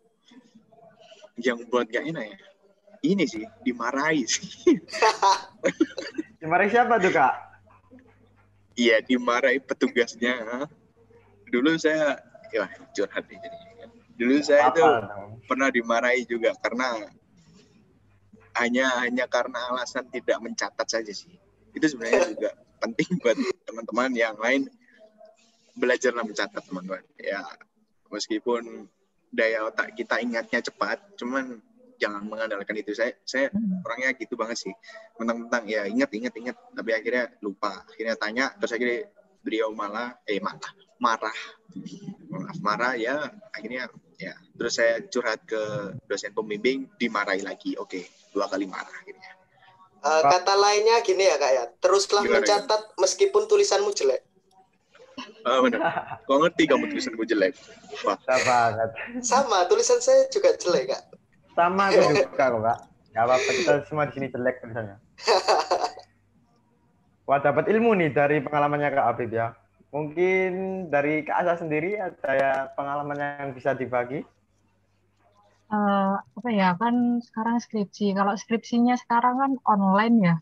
yang 1.41 1.65
buat 1.73 1.89
nggak 1.89 2.13
enak 2.13 2.25
ya. 2.29 2.39
Ini 3.03 3.25
sih 3.27 3.43
dimarahi 3.67 4.23
sih. 4.29 4.79
Dimarahi 6.43 6.71
siapa 6.71 7.03
tuh 7.03 7.11
kak? 7.11 7.35
Iya 8.79 9.03
dimarahi 9.03 9.59
petugasnya. 9.59 10.69
Dulu 11.51 11.75
saya, 11.81 12.21
ya 12.55 12.71
curhat 12.95 13.27
nih 13.27 13.43
jadi. 13.43 13.59
Dulu 14.23 14.37
saya 14.45 14.71
itu 14.71 14.83
Apa 14.87 15.35
pernah 15.51 15.69
dimarahi 15.75 16.23
juga 16.29 16.55
karena 16.63 17.11
hanya 18.59 18.87
hanya 19.01 19.25
karena 19.29 19.59
alasan 19.73 20.09
tidak 20.13 20.39
mencatat 20.43 20.87
saja 20.89 21.13
sih. 21.13 21.33
Itu 21.73 21.87
sebenarnya 21.89 22.29
juga 22.37 22.51
penting 22.83 23.21
buat 23.23 23.39
teman-teman 23.65 24.11
yang 24.13 24.37
lain 24.37 24.69
belajarlah 25.79 26.25
mencatat 26.27 26.63
teman-teman. 26.63 27.05
Ya 27.17 27.41
meskipun 28.13 28.89
daya 29.33 29.65
otak 29.65 29.97
kita 29.97 30.21
ingatnya 30.21 30.61
cepat, 30.61 31.17
cuman 31.17 31.57
jangan 31.97 32.27
mengandalkan 32.29 32.77
itu. 32.77 32.93
Saya 32.93 33.17
saya 33.25 33.49
Hmm. 33.49 33.81
orangnya 33.87 34.13
gitu 34.19 34.37
banget 34.37 34.69
sih. 34.69 34.75
Mentang-mentang 35.17 35.65
ya 35.65 35.89
ingat 35.89 36.11
ingat 36.13 36.35
ingat, 36.37 36.57
tapi 36.77 36.91
akhirnya 36.93 37.33
lupa. 37.41 37.87
Akhirnya 37.89 38.19
tanya, 38.21 38.53
terus 38.61 38.77
akhirnya 38.77 39.09
beliau 39.41 39.73
malah 39.73 40.21
eh 40.29 40.43
malah 40.43 40.73
marah. 41.01 41.39
Maaf 42.29 42.59
marah 42.61 42.95
ya 42.95 43.33
akhirnya 43.53 43.89
ya 44.23 44.35
terus 44.57 44.79
saya 44.79 45.03
curhat 45.11 45.43
ke 45.43 45.59
dosen 46.07 46.31
pembimbing 46.31 46.87
dimarahi 47.01 47.43
lagi. 47.43 47.75
Oke, 47.83 48.07
dua 48.31 48.47
kali 48.47 48.71
marah 48.71 48.95
akhirnya. 49.03 49.33
Eh, 50.03 50.23
kata 50.23 50.55
lainnya 50.59 50.99
gini 51.07 51.23
ya 51.27 51.39
kak 51.39 51.53
ya, 51.55 51.65
teruslah 51.79 52.23
Gimana, 52.27 52.43
mencatat 52.43 52.83
meskipun 52.99 53.47
tulisanmu 53.47 53.95
jelek. 53.95 54.23
Ah 55.47 55.59
benar. 55.63 55.83
Kau 56.27 56.43
ngerti 56.43 56.67
kamu 56.67 56.91
tulisanku 56.91 57.23
jelek? 57.23 57.55
Wah, 58.03 58.19
banget. 58.27 58.91
Sama, 59.23 59.67
tulisan 59.71 60.03
saya 60.03 60.27
juga 60.31 60.55
jelek 60.59 60.91
kak. 60.91 61.03
Sama 61.55 61.83
aku 61.91 62.01
juga 62.11 62.27
kok 62.35 62.63
kak. 62.63 62.79
Gak 63.13 63.25
apa-apa 63.29 63.51
kita 63.53 63.73
semua 63.87 64.09
di 64.09 64.13
sini 64.19 64.27
jelek 64.33 64.57
tulisannya. 64.65 64.97
Wah 67.29 67.39
dapat 67.39 67.71
ilmu 67.71 67.95
nih 67.95 68.11
dari 68.11 68.43
pengalamannya 68.43 68.91
Kak 68.91 69.07
Habib 69.15 69.31
ya. 69.31 69.55
Mungkin 69.93 70.51
dari 70.89 71.21
Kak 71.21 71.45
Asa 71.45 71.61
sendiri 71.61 72.01
ada 72.01 72.73
pengalaman 72.73 73.21
yang 73.21 73.53
bisa 73.53 73.77
dibagi? 73.77 74.25
Eh, 75.73 76.15
apa 76.17 76.49
ya 76.49 76.73
kan 76.81 77.21
sekarang 77.21 77.61
skripsi. 77.61 78.17
Kalau 78.17 78.33
skripsinya 78.33 78.97
sekarang 78.97 79.37
kan 79.37 79.53
online 79.69 80.17
ya. 80.21 80.37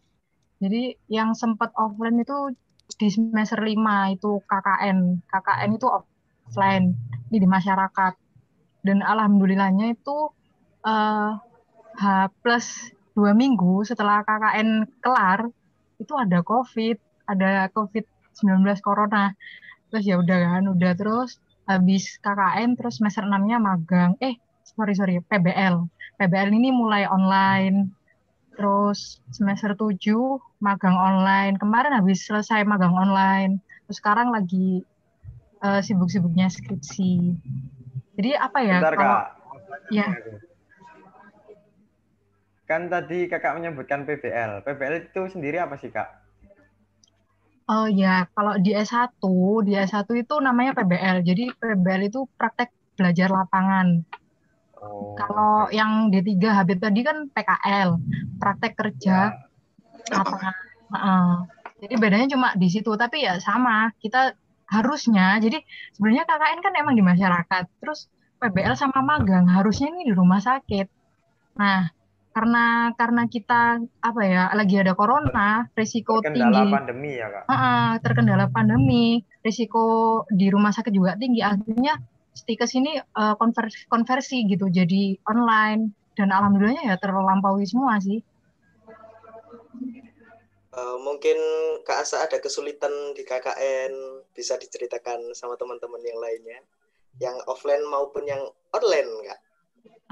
Jadi 0.63 0.95
yang 1.11 1.35
sempat 1.35 1.75
offline 1.75 2.23
itu 2.23 2.55
di 2.95 3.11
semester 3.11 3.59
5 3.59 4.15
itu 4.15 4.39
KKN. 4.47 5.27
KKN 5.27 5.71
itu 5.75 5.87
offline 5.91 6.95
ini 7.31 7.39
di 7.43 7.49
masyarakat. 7.51 8.15
Dan 8.87 9.03
alhamdulillahnya 9.03 9.99
itu 9.99 10.31
eh, 10.87 11.31
H 11.99 12.05
plus 12.39 12.95
dua 13.19 13.35
minggu 13.35 13.83
setelah 13.83 14.23
KKN 14.23 14.87
kelar 15.03 15.51
itu 15.99 16.15
ada 16.15 16.39
COVID, 16.47 16.97
ada 17.27 17.67
COVID-19 18.35 18.81
corona. 18.85 19.35
Terus 19.91 20.05
ya 20.07 20.17
udah 20.23 20.39
kan, 20.39 20.65
udah 20.71 20.93
terus 20.95 21.43
habis 21.67 22.19
KKN 22.23 22.79
terus 22.79 22.99
semester 22.99 23.27
6-nya 23.27 23.59
magang. 23.59 24.15
Eh, 24.23 24.39
sorry 24.81 24.95
sorry 24.95 25.19
PBL 25.21 25.87
PBL 26.17 26.51
ini 26.55 26.71
mulai 26.71 27.05
online 27.11 27.91
terus 28.55 29.21
semester 29.33 29.75
7 29.75 29.99
magang 30.63 30.95
online 30.95 31.57
kemarin 31.57 31.97
habis 31.97 32.25
selesai 32.25 32.63
magang 32.65 32.95
online 32.95 33.59
terus 33.87 33.99
sekarang 33.99 34.31
lagi 34.31 34.85
eh, 35.65 35.81
sibuk-sibuknya 35.83 36.49
skripsi 36.53 37.35
jadi 38.21 38.41
apa 38.41 38.59
ya 38.63 38.79
Bentar 38.79 38.97
kalau 38.97 39.17
Kak. 39.17 39.27
ya 39.91 40.09
Kan 42.71 42.87
tadi 42.87 43.27
Kakak 43.27 43.59
menyebutkan 43.59 44.07
PBL. 44.07 44.63
PBL 44.63 45.11
itu 45.11 45.27
sendiri 45.27 45.59
apa 45.59 45.75
sih 45.75 45.91
Kak? 45.91 46.07
Oh 47.71 47.87
ya 47.87 48.27
kalau 48.35 48.59
di 48.59 48.75
S1 48.75 49.23
di 49.67 49.73
S1 49.79 50.09
itu 50.19 50.35
namanya 50.43 50.75
PBL 50.75 51.23
jadi 51.23 51.55
PBL 51.55 52.03
itu 52.11 52.27
praktek 52.35 52.75
belajar 52.99 53.31
lapangan 53.31 54.03
Oh, 54.81 55.13
kalau 55.13 55.69
yang 55.69 56.09
D3 56.09 56.41
Habib 56.57 56.81
tadi 56.81 57.05
kan 57.05 57.29
PKL 57.29 58.01
praktek 58.41 58.73
kerja 58.81 59.37
lapangan. 60.09 60.57
Heeh. 60.97 61.33
Jadi 61.85 61.95
bedanya 62.01 62.29
cuma 62.33 62.49
di 62.57 62.69
situ, 62.73 62.89
tapi 62.97 63.25
ya 63.25 63.37
sama. 63.41 63.93
Kita 64.01 64.33
harusnya, 64.73 65.37
jadi 65.37 65.61
sebenarnya 65.97 66.25
KKN 66.25 66.61
kan 66.65 66.73
emang 66.81 66.95
di 66.97 67.05
masyarakat. 67.05 67.65
Terus 67.81 68.09
PBL 68.41 68.73
sama 68.73 69.05
magang 69.05 69.45
harusnya 69.53 69.93
ini 69.93 70.09
di 70.09 70.15
rumah 70.17 70.41
sakit. 70.41 70.89
Nah, 71.61 71.93
karena 72.41 72.97
karena 72.97 73.23
kita 73.29 73.85
apa 74.01 74.21
ya 74.25 74.49
lagi 74.57 74.81
ada 74.81 74.97
corona, 74.97 75.69
risiko 75.77 76.25
Kendala 76.25 76.65
tinggi, 76.65 76.73
pandemi 76.73 77.13
ya 77.21 77.29
Kak? 77.29 77.45
Heeh, 77.53 77.91
terkendala 78.01 78.49
pandemi, 78.49 79.21
risiko 79.45 79.85
di 80.33 80.49
rumah 80.49 80.73
sakit 80.73 80.89
juga 80.89 81.21
tinggi. 81.21 81.45
Akhirnya 81.45 82.01
stikes 82.33 82.73
ini 82.81 82.97
eh, 82.97 83.35
konversi, 83.37 83.85
konversi 83.93 84.49
gitu 84.49 84.73
jadi 84.73 85.21
online. 85.29 85.93
dan 86.19 86.37
alhamdulillahnya 86.37 86.85
ya 86.85 86.97
terlampaui 87.01 87.65
semua 87.65 87.97
sih. 87.97 88.21
Uh, 90.69 91.01
mungkin 91.01 91.39
Kak 91.87 92.05
Asa 92.05 92.29
ada 92.29 92.37
kesulitan 92.37 92.93
di 93.17 93.25
KKN 93.25 94.21
bisa 94.37 94.61
diceritakan 94.61 95.33
sama 95.33 95.57
teman-teman 95.57 96.03
yang 96.05 96.21
lainnya 96.21 96.61
yang 97.25 97.41
offline 97.49 97.81
maupun 97.89 98.29
yang 98.29 98.43
online 98.77 99.09
Kak? 99.33 99.41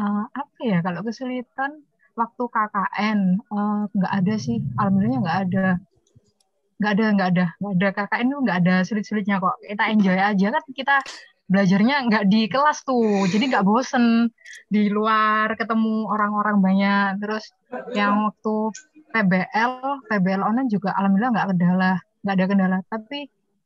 Uh, 0.00 0.24
apa 0.32 0.60
ya 0.64 0.80
kalau 0.80 1.04
kesulitan 1.04 1.84
waktu 2.18 2.42
KKN 2.50 3.18
uh, 3.54 3.82
nggak 3.94 4.12
ada 4.12 4.34
sih. 4.36 4.58
Alhamdulillah 4.74 5.20
nggak 5.22 5.38
ada. 5.46 5.66
Nggak 6.78 6.92
ada 6.94 7.04
nggak 7.14 7.28
ada. 7.32 7.46
Nggak 7.62 7.74
ada. 7.78 7.88
KKN 7.94 8.26
tuh 8.26 8.40
nggak 8.42 8.58
ada 8.66 8.74
sulit-sulitnya 8.82 9.36
kok. 9.38 9.56
Kita 9.62 9.84
enjoy 9.94 10.18
aja 10.18 10.46
kan 10.50 10.64
kita 10.74 10.96
belajarnya 11.48 11.96
nggak 12.10 12.24
di 12.26 12.40
kelas 12.50 12.78
tuh. 12.82 13.24
Jadi 13.30 13.44
nggak 13.54 13.64
bosen 13.64 14.28
di 14.68 14.90
luar 14.90 15.54
ketemu 15.54 16.10
orang-orang 16.10 16.56
banyak. 16.58 17.08
Terus 17.22 17.44
yang 17.94 18.26
waktu 18.26 18.54
PBL 19.08 19.72
PBL 20.10 20.42
online 20.44 20.68
juga 20.68 20.92
alhamdulillah 20.98 21.32
nggak 21.32 21.48
kendala 21.54 21.92
nggak 22.26 22.34
ada 22.34 22.46
kendala. 22.50 22.78
Tapi 22.90 23.18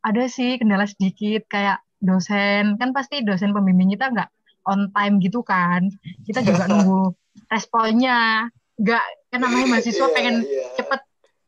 ada 0.03 0.23
sih 0.29 0.61
kendala 0.61 0.85
sedikit 0.85 1.49
kayak 1.49 1.81
dosen. 1.99 2.77
Kan 2.77 2.93
pasti 2.93 3.25
dosen 3.25 3.57
pembimbing 3.57 3.97
kita 3.97 4.13
nggak 4.13 4.31
on 4.71 4.91
time 4.95 5.19
gitu 5.19 5.43
kan. 5.43 5.91
Kita 6.23 6.45
juga 6.45 6.71
nunggu 6.71 7.11
responnya 7.53 8.49
nggak 8.81 9.05
kan 9.29 9.41
namanya 9.45 9.67
mahasiswa 9.77 10.01
yeah, 10.09 10.15
pengen 10.17 10.37
yeah. 10.49 10.73
cepet 10.81 11.01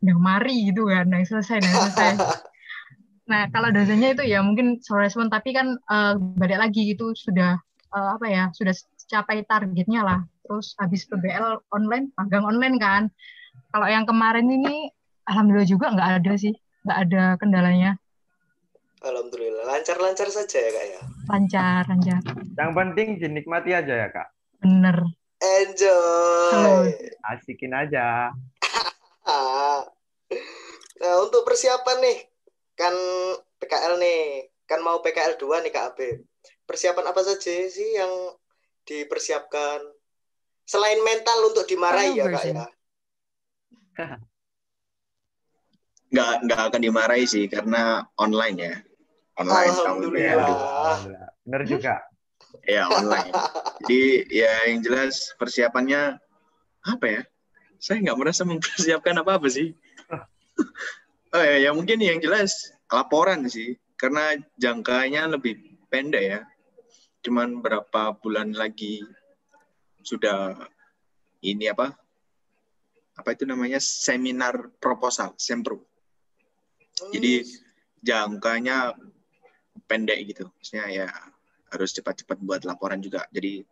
yang 0.05 0.21
mari 0.21 0.69
gitu 0.69 0.85
kan 0.85 1.09
nah 1.09 1.25
selesai 1.25 1.65
nah 1.65 1.73
selesai 1.89 2.13
Nah, 3.25 3.49
kalau 3.49 3.73
dosennya 3.73 4.13
itu 4.13 4.25
ya 4.29 4.45
mungkin 4.45 4.85
sore 4.85 5.09
respon, 5.09 5.33
tapi 5.33 5.57
kan 5.57 5.81
uh, 5.89 6.15
balik 6.37 6.61
lagi 6.61 6.93
itu 6.93 7.17
sudah 7.17 7.57
uh, 7.97 8.09
apa 8.21 8.27
ya, 8.29 8.45
sudah 8.53 8.77
capai 9.09 9.45
targetnya 9.49 10.05
lah. 10.05 10.21
Terus 10.45 10.77
habis 10.77 11.09
PBL 11.09 11.65
online, 11.73 12.13
magang 12.21 12.45
online 12.45 12.77
kan. 12.77 13.03
Kalau 13.73 13.89
yang 13.89 14.05
kemarin 14.05 14.45
ini, 14.45 14.93
alhamdulillah 15.25 15.69
juga 15.69 15.97
nggak 15.97 16.11
ada 16.21 16.33
sih, 16.37 16.53
nggak 16.85 16.99
ada 17.09 17.25
kendalanya. 17.41 17.97
Alhamdulillah, 19.05 19.69
lancar-lancar 19.69 20.29
saja 20.29 20.59
ya 20.61 20.71
kak 20.73 20.85
ya. 20.85 21.01
Lancar, 21.29 21.83
lancar. 21.89 22.21
Yang 22.57 22.73
penting 22.73 23.09
dinikmati 23.21 23.71
aja 23.73 23.95
ya 24.05 24.09
kak. 24.13 24.29
Bener. 24.61 24.97
Enjoy. 25.45 26.89
Asikin 27.29 27.73
aja. 27.77 28.33
nah, 31.01 31.15
untuk 31.21 31.45
persiapan 31.45 32.01
nih, 32.01 32.19
kan 32.77 32.95
PKL 33.61 34.01
nih, 34.01 34.49
kan 34.65 34.81
mau 34.81 35.05
PKL 35.05 35.37
2 35.37 35.65
nih 35.65 35.73
Kak 35.73 35.95
Abe. 35.95 36.25
Persiapan 36.65 37.13
apa 37.13 37.21
saja 37.21 37.53
sih 37.69 37.91
yang 37.97 38.13
dipersiapkan? 38.89 39.81
Selain 40.65 40.97
mental 41.05 41.53
untuk 41.53 41.69
dimarahi 41.69 42.17
ya 42.17 42.25
Kak 42.29 42.45
ya? 42.49 42.67
Nggak, 46.15 46.47
nggak 46.47 46.61
akan 46.71 46.79
dimarahi 46.79 47.27
sih 47.27 47.51
karena 47.51 48.07
online 48.23 48.55
ya. 48.55 48.75
Online. 49.35 49.75
Alhamdulillah. 49.75 50.99
Benar 51.43 51.63
juga. 51.67 52.07
Ya 52.63 52.87
online. 52.87 53.35
Jadi 53.83 54.03
ya 54.31 54.71
yang 54.71 54.81
jelas 54.87 55.35
persiapannya 55.35 56.23
apa 56.87 57.07
ya? 57.07 57.23
Saya 57.83 58.01
nggak 58.01 58.19
merasa 58.19 58.43
mempersiapkan 58.47 59.19
apa-apa 59.21 59.49
sih. 59.51 59.75
Oh 61.35 61.43
ya, 61.43 61.67
ya 61.67 61.75
mungkin 61.75 61.99
yang 61.99 62.23
jelas 62.23 62.71
laporan 62.87 63.51
sih, 63.51 63.75
karena 63.99 64.39
jangkanya 64.55 65.27
lebih 65.27 65.59
pendek 65.91 66.23
ya. 66.23 66.41
Cuman 67.27 67.59
berapa 67.59 68.15
bulan 68.23 68.55
lagi 68.55 69.03
sudah 70.07 70.55
ini 71.43 71.67
apa? 71.67 71.91
Apa 73.19 73.35
itu 73.35 73.43
namanya 73.51 73.83
seminar 73.83 74.71
proposal, 74.79 75.35
sempro. 75.35 75.83
Jadi 77.11 77.43
hmm. 77.43 77.51
jangkanya 78.07 78.95
pendek 79.91 80.31
gitu. 80.31 80.47
Maksudnya 80.55 80.87
ya 80.87 81.09
harus 81.75 81.91
cepat-cepat 81.93 82.39
buat 82.41 82.63
laporan 82.63 83.03
juga. 83.03 83.27
Jadi 83.35 83.67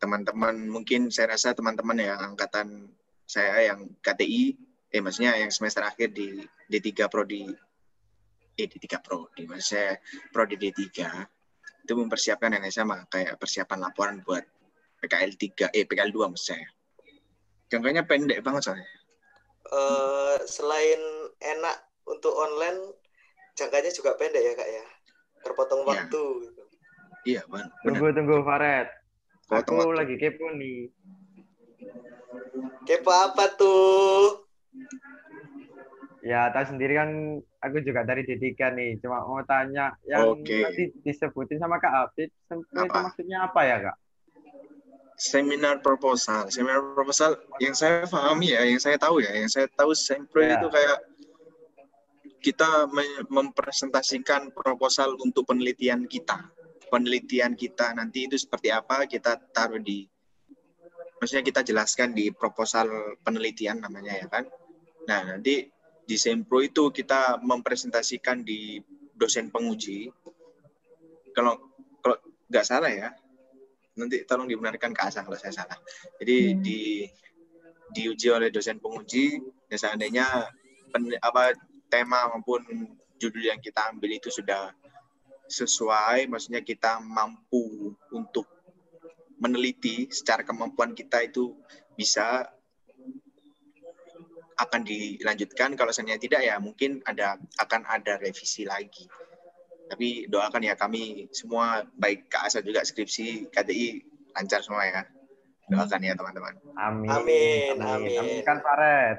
teman-teman 0.00 0.64
mungkin 0.66 1.12
saya 1.12 1.36
rasa 1.36 1.52
teman-teman 1.52 2.00
yang 2.00 2.18
angkatan 2.32 2.88
saya 3.28 3.68
yang 3.68 3.92
KTI 4.00 4.56
eh 4.90 4.98
maksudnya 4.98 5.36
yang 5.38 5.52
semester 5.52 5.86
akhir 5.86 6.10
di 6.16 6.40
D3 6.66 7.06
prodi 7.06 7.46
eh 8.58 8.66
D3 8.66 8.98
prodi 8.98 9.44
maksudnya 9.46 10.00
prodi 10.34 10.56
D3 10.58 10.80
itu 11.84 11.92
mempersiapkan 11.94 12.56
yang 12.56 12.64
sama 12.72 13.04
kayak 13.06 13.36
persiapan 13.38 13.78
laporan 13.86 14.24
buat 14.24 14.42
PKL 15.00 15.32
3 15.72 15.76
eh 15.76 15.84
PKL 15.88 16.12
2 16.12 16.32
maksud 16.32 16.46
saya. 16.56 16.68
Jangkanya 17.72 18.04
pendek 18.04 18.42
banget 18.42 18.66
soalnya. 18.66 18.88
Uh, 19.70 20.36
selain 20.44 21.00
enak 21.38 21.76
untuk 22.04 22.34
online, 22.34 22.98
jangkanya 23.54 23.94
juga 23.94 24.18
pendek 24.18 24.42
ya 24.42 24.52
kak 24.58 24.68
ya, 24.68 24.84
terpotong 25.46 25.86
ya. 25.86 25.88
waktu. 25.88 26.24
Iya 27.28 27.42
benar. 27.48 27.68
Tunggu 27.84 28.06
tunggu 28.16 28.36
Faret. 28.44 28.88
Aku 29.50 29.74
waktu. 29.74 29.94
lagi 29.98 30.14
kepo 30.16 30.46
nih. 30.54 30.88
Kepo 32.86 33.10
apa 33.10 33.44
tuh? 33.58 34.46
Ya, 36.20 36.52
tahu 36.52 36.76
sendiri 36.76 37.00
kan 37.00 37.40
aku 37.64 37.80
juga 37.82 38.04
dari 38.04 38.22
D3 38.22 38.54
nih. 38.76 38.90
Cuma 39.02 39.24
mau 39.24 39.40
tanya 39.42 39.96
yang 40.04 40.36
okay. 40.36 40.68
tadi 40.68 40.84
disebutin 41.02 41.58
sama 41.58 41.80
Kak 41.80 41.94
Apit, 42.12 42.28
itu 42.28 42.86
maksudnya 42.86 43.48
apa 43.48 43.60
ya, 43.64 43.76
Kak? 43.90 43.96
Seminar 45.16 45.80
proposal. 45.80 46.48
Seminar 46.52 46.80
proposal 46.92 47.40
yang 47.60 47.72
saya 47.72 48.04
pahami 48.04 48.52
ya, 48.52 48.64
yang 48.68 48.80
saya 48.80 49.00
tahu 49.00 49.24
ya, 49.24 49.32
yang 49.32 49.48
saya 49.48 49.68
tahu 49.72 49.96
sempro 49.96 50.40
ya. 50.44 50.60
itu 50.60 50.68
kayak 50.68 50.98
kita 52.40 52.88
mempresentasikan 53.28 54.52
proposal 54.52 55.16
untuk 55.20 55.44
penelitian 55.44 56.08
kita. 56.08 56.48
Penelitian 56.90 57.54
kita 57.54 57.94
nanti 57.94 58.26
itu 58.26 58.34
seperti 58.34 58.74
apa, 58.74 59.06
kita 59.06 59.38
taruh 59.54 59.78
di 59.78 60.04
maksudnya 61.20 61.44
kita 61.44 61.60
jelaskan 61.62 62.16
di 62.16 62.32
proposal 62.34 63.14
penelitian 63.22 63.78
namanya 63.78 64.16
ya 64.16 64.26
kan. 64.26 64.44
Nah, 65.06 65.36
nanti 65.36 65.68
di 66.04 66.16
Sempro 66.18 66.58
itu 66.58 66.90
kita 66.90 67.38
mempresentasikan 67.38 68.42
di 68.42 68.82
dosen 69.14 69.52
penguji. 69.52 70.10
Kalau 71.30 71.60
kalau 72.02 72.16
nggak 72.50 72.66
salah 72.66 72.90
ya, 72.90 73.14
nanti 73.94 74.24
tolong 74.26 74.48
dibenarkan 74.48 74.96
ke 74.96 75.00
Asa 75.04 75.22
kalau 75.22 75.38
saya 75.38 75.54
salah. 75.54 75.78
Jadi 76.18 76.36
hmm. 76.56 76.60
di 76.64 76.80
diuji 77.90 78.28
oleh 78.32 78.48
dosen 78.48 78.80
penguji, 78.80 79.38
ya 79.68 79.76
seandainya 79.76 80.26
pen, 80.90 81.14
apa 81.20 81.54
tema 81.90 82.30
maupun 82.32 82.64
judul 83.20 83.44
yang 83.44 83.60
kita 83.60 83.92
ambil 83.92 84.14
itu 84.14 84.32
sudah 84.32 84.72
sesuai, 85.50 86.30
maksudnya 86.30 86.62
kita 86.62 87.02
mampu 87.02 87.90
untuk 88.14 88.46
meneliti 89.42 90.06
secara 90.14 90.46
kemampuan 90.46 90.94
kita 90.94 91.26
itu 91.26 91.58
bisa 91.98 92.46
akan 94.60 94.80
dilanjutkan. 94.86 95.74
Kalau 95.74 95.90
seandainya 95.90 96.20
tidak 96.22 96.40
ya 96.46 96.56
mungkin 96.62 97.02
ada 97.08 97.40
akan 97.58 97.82
ada 97.88 98.20
revisi 98.22 98.62
lagi. 98.62 99.08
Tapi 99.90 100.30
doakan 100.30 100.62
ya 100.62 100.78
kami 100.78 101.26
semua 101.34 101.82
baik 101.98 102.30
Kak 102.30 102.46
Asa 102.46 102.62
juga 102.62 102.86
skripsi 102.86 103.50
KTI 103.50 104.06
lancar 104.38 104.62
semua 104.62 104.86
ya. 104.86 105.02
Doakan 105.66 106.06
ya 106.06 106.14
teman-teman. 106.14 106.54
Amin. 106.78 107.08
Amin 107.10 107.74
amin, 107.82 108.16
amin. 108.20 108.40
kan 108.46 108.62
Faret 108.62 109.18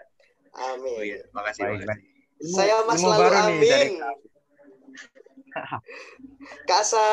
amin. 0.51 0.95
Oh, 0.95 1.01
iya. 1.03 1.19
makasih, 1.31 1.63
baik, 1.63 1.87
makasih. 1.87 1.99
saya 2.51 2.75
mas 2.83 2.99
lalu 2.99 3.27
amin 3.31 3.89
Kak 6.67 6.81
Asa 6.81 7.09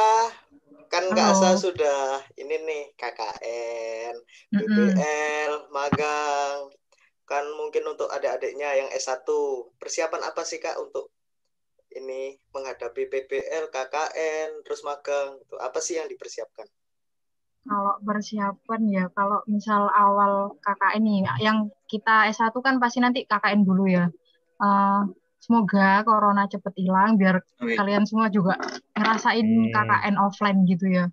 kan 0.89 1.05
Kak 1.13 1.37
Asa 1.37 1.49
sudah 1.61 2.25
ini 2.41 2.65
nih 2.65 2.83
KKN, 2.97 4.15
BBL, 4.57 5.53
magang. 5.69 6.73
Kan 7.29 7.45
mungkin 7.61 7.85
untuk 7.85 8.09
adik-adiknya 8.09 8.73
yang 8.73 8.89
S1, 8.89 9.29
persiapan 9.77 10.25
apa 10.25 10.43
sih 10.49 10.57
Kak 10.57 10.81
untuk 10.81 11.13
ini 11.93 12.37
menghadapi 12.53 13.05
BBL, 13.05 13.69
KKN, 13.69 14.65
terus 14.65 14.81
magang? 14.81 15.37
Itu 15.45 15.61
apa 15.61 15.77
sih 15.85 16.01
yang 16.01 16.09
dipersiapkan? 16.09 16.65
Kalau 17.69 18.01
persiapan 18.01 18.83
ya, 18.89 19.05
kalau 19.13 19.45
misal 19.45 19.93
awal 19.93 20.57
KKN 20.65 21.03
nih, 21.05 21.21
yang 21.45 21.69
kita 21.85 22.33
S1 22.33 22.57
kan 22.65 22.81
pasti 22.81 23.05
nanti 23.05 23.29
KKN 23.29 23.61
dulu 23.61 23.85
ya. 23.85 24.09
Uh, 24.57 25.05
semoga 25.39 26.03
corona 26.03 26.51
cepet 26.51 26.75
hilang 26.77 27.17
biar 27.17 27.41
Amin. 27.63 27.77
kalian 27.79 28.05
semua 28.05 28.29
juga 28.29 28.59
ngerasain 28.99 29.47
Amin. 29.47 29.73
KKN 29.73 30.15
offline 30.19 30.59
gitu 30.67 30.87
ya. 30.91 31.07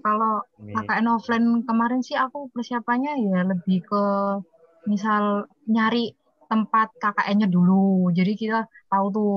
Kalau 0.00 0.44
KKN 0.56 1.06
offline 1.12 1.46
kemarin 1.68 2.00
sih 2.00 2.16
aku 2.16 2.48
persiapannya 2.52 3.20
ya 3.20 3.40
lebih 3.44 3.84
ke 3.84 4.04
misal 4.88 5.44
nyari 5.68 6.16
tempat 6.50 6.90
KKN-nya 6.98 7.46
dulu. 7.46 8.10
Jadi 8.10 8.32
kita 8.34 8.66
tahu 8.90 9.06
tuh 9.12 9.34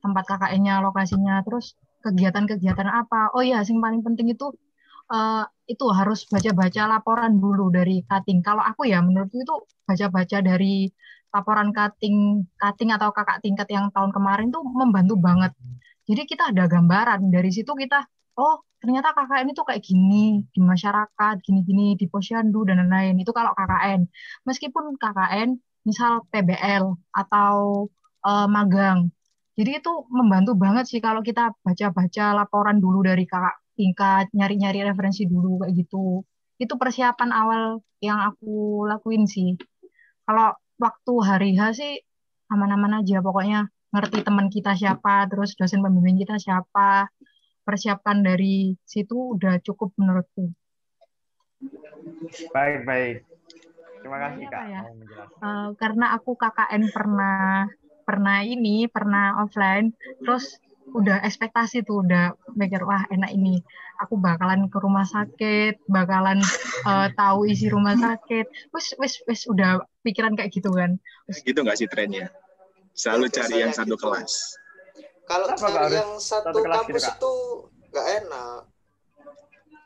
tempat 0.00 0.24
KKN-nya, 0.28 0.80
lokasinya, 0.80 1.44
terus 1.44 1.76
kegiatan-kegiatan 2.04 2.88
apa. 2.88 3.32
Oh 3.36 3.44
iya, 3.44 3.60
yang 3.64 3.80
paling 3.80 4.00
penting 4.04 4.32
itu 4.32 4.52
uh, 5.12 5.44
itu 5.64 5.84
harus 5.92 6.24
baca-baca 6.28 6.82
laporan 6.88 7.36
dulu 7.36 7.68
dari 7.72 8.04
cutting. 8.04 8.40
Kalau 8.44 8.60
aku 8.60 8.88
ya 8.88 9.00
menurutku 9.04 9.40
itu 9.40 9.54
baca-baca 9.84 10.40
dari 10.40 10.88
laporan 11.34 11.74
cutting 11.74 12.46
cutting 12.56 12.90
atau 12.94 13.10
kakak 13.10 13.42
tingkat 13.42 13.66
yang 13.74 13.90
tahun 13.90 14.14
kemarin 14.14 14.54
tuh 14.54 14.62
membantu 14.62 15.18
banget. 15.18 15.52
Jadi 16.06 16.22
kita 16.30 16.54
ada 16.54 16.70
gambaran 16.70 17.28
dari 17.34 17.50
situ 17.50 17.74
kita 17.74 18.06
oh 18.38 18.62
ternyata 18.84 19.16
KKN 19.16 19.48
itu 19.56 19.62
kayak 19.64 19.80
gini 19.80 20.44
di 20.52 20.60
masyarakat, 20.60 21.34
gini-gini 21.40 21.96
di 21.96 22.04
posyandu 22.04 22.68
dan 22.68 22.84
lain-lain. 22.84 23.16
Itu 23.16 23.32
kalau 23.32 23.56
KKN. 23.56 24.04
Meskipun 24.44 25.00
KKN 25.00 25.56
misal 25.88 26.24
PBL 26.28 26.84
atau 27.12 27.88
uh, 28.24 28.46
magang. 28.48 29.08
Jadi 29.54 29.80
itu 29.80 29.92
membantu 30.10 30.52
banget 30.58 30.84
sih 30.90 31.00
kalau 31.00 31.22
kita 31.24 31.54
baca-baca 31.64 32.24
laporan 32.36 32.76
dulu 32.82 33.06
dari 33.06 33.24
kakak 33.24 33.56
tingkat, 33.78 34.26
nyari-nyari 34.34 34.82
referensi 34.84 35.24
dulu 35.24 35.62
kayak 35.64 35.72
gitu. 35.80 36.26
Itu 36.58 36.74
persiapan 36.76 37.30
awal 37.30 37.62
yang 38.02 38.18
aku 38.20 38.84
lakuin 38.90 39.24
sih. 39.30 39.54
Kalau 40.26 40.52
waktu 40.78 41.12
hari 41.22 41.50
H 41.54 41.78
sih 41.78 41.94
aman-aman 42.50 43.02
aja 43.02 43.18
pokoknya 43.24 43.70
ngerti 43.94 44.26
teman 44.26 44.50
kita 44.50 44.74
siapa, 44.74 45.30
terus 45.30 45.54
dosen 45.54 45.78
pembimbing 45.78 46.18
kita 46.18 46.34
siapa, 46.34 47.06
persiapkan 47.62 48.26
dari 48.26 48.74
situ 48.82 49.38
udah 49.38 49.62
cukup 49.62 49.94
menurutku. 49.94 50.50
Baik, 52.50 52.82
baik. 52.82 53.16
Terima 54.02 54.18
kasih 54.20 54.44
Kak. 54.50 54.64
Ya? 54.68 54.82
Uh, 55.40 55.68
karena 55.78 56.12
aku 56.12 56.36
KKN 56.36 56.82
pernah 56.90 57.70
pernah 58.04 58.44
ini, 58.44 58.84
pernah 58.90 59.40
offline, 59.40 59.96
terus 60.20 60.60
udah 60.94 61.26
ekspektasi 61.26 61.82
tuh 61.82 62.06
udah 62.06 62.38
mikir 62.54 62.86
wah 62.86 63.02
enak 63.10 63.34
ini. 63.34 63.58
Aku 64.06 64.14
bakalan 64.18 64.70
ke 64.70 64.78
rumah 64.78 65.02
sakit 65.02 65.82
bakalan 65.90 66.38
uh, 66.86 67.10
tahu 67.20 67.50
isi 67.50 67.66
rumah 67.66 67.98
sakit. 67.98 68.46
Wes 68.70 68.94
wes 68.96 69.18
wes 69.26 69.42
udah 69.50 69.82
pikiran 70.06 70.38
kayak 70.38 70.54
gitu 70.54 70.70
kan. 70.70 70.96
Wes. 71.26 71.42
gitu 71.42 71.66
nggak 71.66 71.82
sih 71.82 71.90
trennya? 71.90 72.30
Selalu 72.94 73.26
cari 73.34 73.66
yang 73.66 73.74
satu 73.74 73.98
kelas. 73.98 74.54
Kalau 75.26 75.50
cari 75.58 75.98
yang 75.98 76.14
satu, 76.22 76.54
satu 76.54 76.58
kampus 76.62 77.02
gitu, 77.02 77.10
itu 77.10 77.34
nggak 77.90 78.06
enak. 78.22 78.60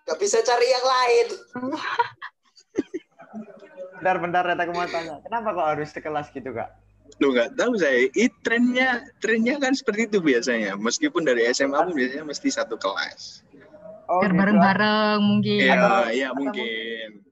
Nggak 0.05 0.19
bisa 0.21 0.39
cari 0.45 0.67
yang 0.69 0.87
lain. 0.87 1.27
Bentar-bentar 3.99 4.43
Reta 4.47 4.65
mau 4.71 4.87
tanya. 4.87 5.19
Kenapa 5.25 5.49
kok 5.57 5.67
harus 5.73 5.89
sekelas 5.91 6.31
gitu 6.31 6.53
kak 6.53 6.69
Lu 7.19 7.33
nggak 7.35 7.57
tahu 7.57 7.75
saya, 7.81 8.07
it 8.13 8.31
trennya 8.45 9.03
trennya 9.19 9.57
kan 9.59 9.73
seperti 9.73 10.07
itu 10.13 10.19
biasanya. 10.21 10.77
Meskipun 10.77 11.25
dari 11.25 11.49
SMA 11.51 11.77
pun 11.77 11.97
biasanya 11.97 12.25
mesti 12.29 12.49
satu 12.53 12.77
kelas. 12.77 13.43
Oh, 14.09 14.25
Biar 14.25 14.33
gitu. 14.33 14.41
bareng-bareng 14.41 15.21
mungkin. 15.21 15.61
Iya, 15.61 15.93
iya 16.13 16.29
mungkin. 16.33 17.28